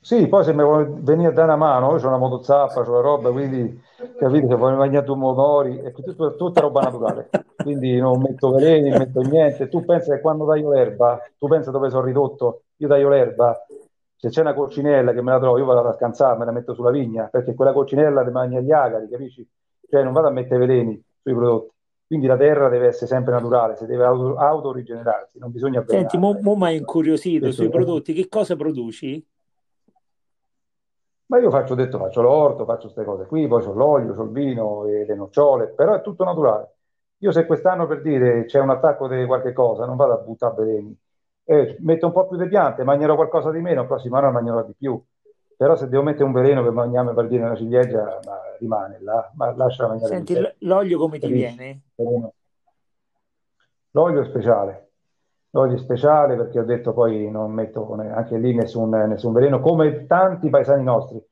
[0.00, 2.92] Sì, poi se mi vuoi venire a dare una mano, io ho una motozappa, ho
[2.92, 3.82] la roba, quindi
[4.16, 8.90] capite se vuoi mangiare due motori, è tutta, tutta roba naturale, quindi non metto veleni,
[8.90, 9.68] non metto niente.
[9.68, 13.66] Tu pensi che quando taglio l'erba, tu pensi dove sono ridotto, io taglio l'erba,
[14.16, 16.74] se c'è una coccinella che me la trovo, io vado a scansare, me la metto
[16.74, 19.46] sulla vigna, perché quella coccinella ti mangia gli agari, capisci?
[19.90, 21.74] Cioè non vado a mettere veleni sui prodotti.
[22.06, 25.84] Quindi la terra deve essere sempre naturale, si deve auto, autorigenerarsi, non bisogna...
[25.86, 29.22] Senti, mo, mo mi hai incuriosito sui prodotti, che cosa produci?
[31.28, 34.30] Ma io faccio, detto, faccio l'orto, faccio queste cose qui, poi c'ho l'olio, c'ho il
[34.30, 36.72] vino e le nocciole, però è tutto naturale.
[37.18, 40.54] Io se quest'anno per dire c'è un attacco di qualche cosa, non vado a buttare
[40.56, 40.96] veleni.
[41.44, 44.62] Eh, metto un po' più di piante, mangerò qualcosa di meno, il prossimo anno mangerò
[44.62, 44.98] di più.
[45.54, 49.30] Però se devo mettere un veleno per mangiarmi per dire una ciliegia, ma rimane là,
[49.34, 50.14] ma lascia mangiare.
[50.14, 51.82] Senti, l'olio come ti viene?
[53.90, 54.87] L'olio è speciale
[55.58, 60.48] l'olio speciale perché ho detto poi non metto anche lì nessun, nessun veleno, come tanti
[60.48, 61.22] paesani nostri.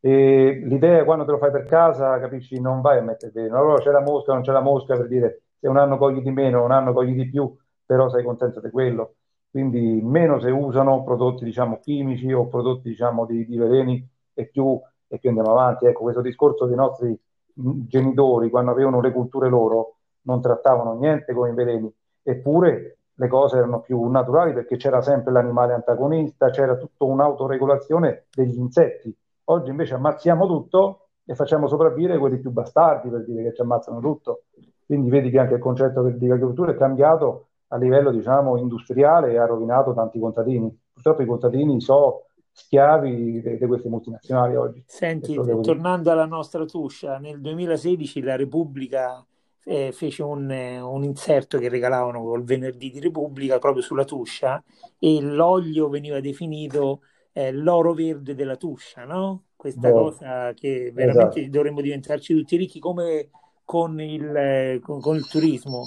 [0.00, 3.58] E l'idea quando te lo fai per casa, capisci, non vai a mettere veleno.
[3.58, 6.30] Allora c'è la mosca, non c'è la mosca per dire se un anno cogli di
[6.30, 7.54] meno, un anno cogli di più,
[7.84, 9.14] però sei contento di quello.
[9.50, 14.78] Quindi meno se usano prodotti, diciamo, chimici o prodotti, diciamo, di, di veleni e più,
[15.06, 15.86] e più andiamo avanti.
[15.86, 17.18] Ecco, questo discorso dei nostri
[17.54, 23.58] genitori, quando avevano le culture loro, non trattavano niente come i veleni, eppure le cose
[23.58, 29.16] erano più naturali perché c'era sempre l'animale antagonista, c'era tutta un'autoregolazione degli insetti.
[29.44, 34.00] Oggi invece ammazziamo tutto e facciamo sopravvivere quelli più bastardi per dire che ci ammazzano
[34.00, 34.44] tutto.
[34.84, 39.38] Quindi vedi che anche il concetto di agricoltura è cambiato a livello diciamo, industriale e
[39.38, 40.76] ha rovinato tanti contadini.
[40.92, 44.84] Purtroppo i contadini sono schiavi di queste multinazionali oggi.
[44.86, 49.24] Senti, tornando alla nostra Tuscia, nel 2016 la Repubblica
[49.64, 54.62] eh, fece un, un, inserto che regalavano col venerdì di Repubblica proprio sulla Tuscia
[54.98, 57.00] e l'olio veniva definito
[57.32, 59.44] eh, l'oro verde della Tuscia, no?
[59.56, 61.52] Questa Beh, cosa che veramente esatto.
[61.52, 63.30] dovremmo diventarci tutti ricchi come
[63.64, 65.86] con il, con, con il turismo.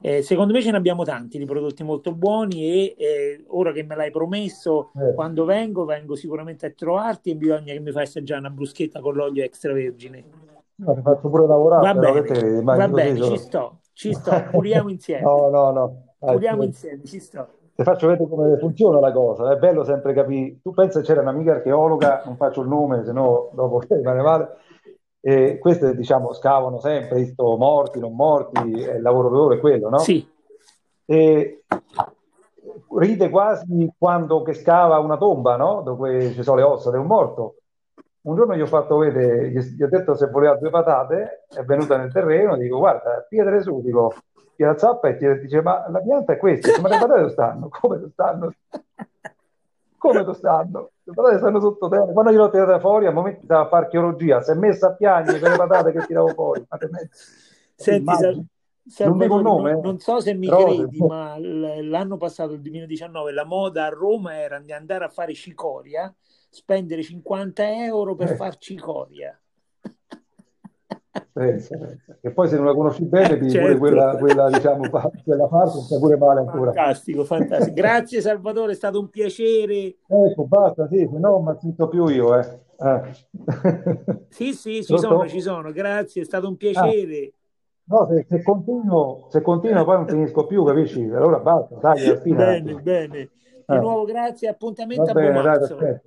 [0.00, 3.84] Eh, secondo me ce ne abbiamo tanti di prodotti molto buoni e eh, ora che
[3.84, 5.14] me l'hai promesso, eh.
[5.14, 9.14] quando vengo, vengo sicuramente a trovarti e bisogna che mi fai assaggiare una bruschetta con
[9.14, 10.43] l'olio extravergine.
[10.76, 11.92] No, ti faccio pure lavorare.
[11.92, 15.22] Va bene, te, va bene ci sto, ci sto, curiamo insieme.
[15.24, 16.04] no, no, no.
[16.18, 17.46] Curiamo insieme, ci sto.
[17.76, 20.58] Ti faccio vedere come funziona la cosa, è bello sempre capire.
[20.62, 24.48] Tu pensi che c'era un'amica archeologa, non faccio il nome, se no dopo rimane male,
[25.20, 29.98] e queste diciamo scavano sempre, visto morti, non morti, il lavoro loro è quello, no?
[29.98, 30.26] Sì.
[31.06, 31.64] E
[32.96, 35.82] ride quasi quando che scava una tomba, no?
[35.82, 37.56] Dove ci sono le ossa di un morto.
[38.24, 41.98] Un giorno gli ho fatto vedere, gli, ho detto se voleva due patate, è venuta
[41.98, 44.14] nel terreno, dico guarda, piedere su, dico,
[44.56, 47.68] tira zappa e ti dice ma la pianta è questa, ma le patate dove stanno?
[47.68, 48.52] Come stanno?
[49.98, 50.90] come dove stanno?
[51.02, 52.12] Le patate stanno sottoterra.
[52.12, 55.38] Quando gliel'ho tirata fuori, a momenti stava a fare archeologia, si è messa a piangere
[55.38, 56.66] per le patate che tiravo fuori.
[57.74, 58.14] Senti,
[58.86, 62.60] sa, non, non, nome, non, non, so se mi però, credi, ma l'anno passato, il
[62.60, 66.14] 2019, la moda a Roma era di andare a fare cicoria,
[66.54, 68.36] spendere 50 euro per eh.
[68.36, 69.38] far cicoria.
[71.32, 72.16] Pensa, pensa.
[72.20, 73.66] E poi se non la conosci bene, eh, certo.
[73.66, 76.72] pure quella, quella, diciamo, quella parte sta pure male ancora.
[76.72, 77.74] Fantastico, fantastico.
[77.74, 79.96] Grazie Salvatore, è stato un piacere.
[80.06, 82.38] Ecco, basta, sì, se no non mi più io.
[82.38, 82.60] Eh.
[82.78, 84.26] Eh.
[84.28, 85.70] Sì, sì, ci sono, ci sono.
[85.70, 87.32] Grazie, è stato un piacere.
[87.32, 87.96] Ah.
[87.96, 91.02] No, se, se, continuo, se continuo poi non finisco più, capisci?
[91.02, 92.36] Allora basta, dai, alla fine.
[92.36, 93.30] Bene, bene.
[93.66, 93.78] Di eh.
[93.78, 96.00] nuovo grazie, appuntamento Va a bene, dai,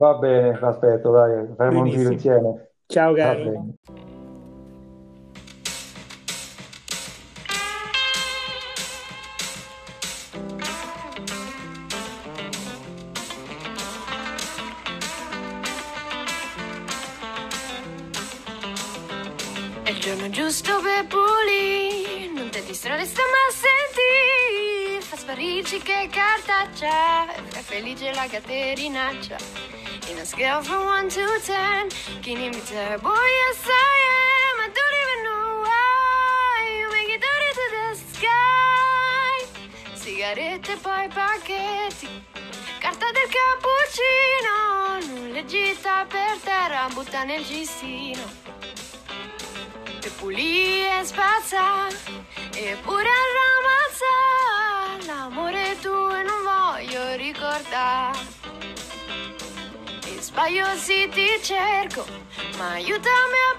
[0.00, 2.70] Va bene, aspetto, dai, faremo un giro insieme.
[2.86, 3.74] Ciao caro.
[19.82, 26.08] È il giorno giusto per pulire, non ti distrarre sta ma senti, fa sparirci che
[26.08, 29.77] cartaccia, è felice la caterinaccia.
[30.10, 31.90] In a scale from 1 to 10
[32.22, 33.12] Can you be terrible?
[33.12, 37.86] Yes, I am I don't even know why You make it dirty to the
[38.16, 39.36] sky.
[39.92, 42.08] Sigarette poi pacchetti
[42.78, 44.56] Carta del cappuccino
[45.08, 48.24] Nulla gita per terra Butta nel cestino
[50.02, 51.86] E pulì e spazza
[52.54, 58.37] Eppure arramazza L'amore tuo e non voglio ricordare
[60.38, 62.06] Sbaglio sì ti cerco,
[62.58, 63.56] ma aiutami a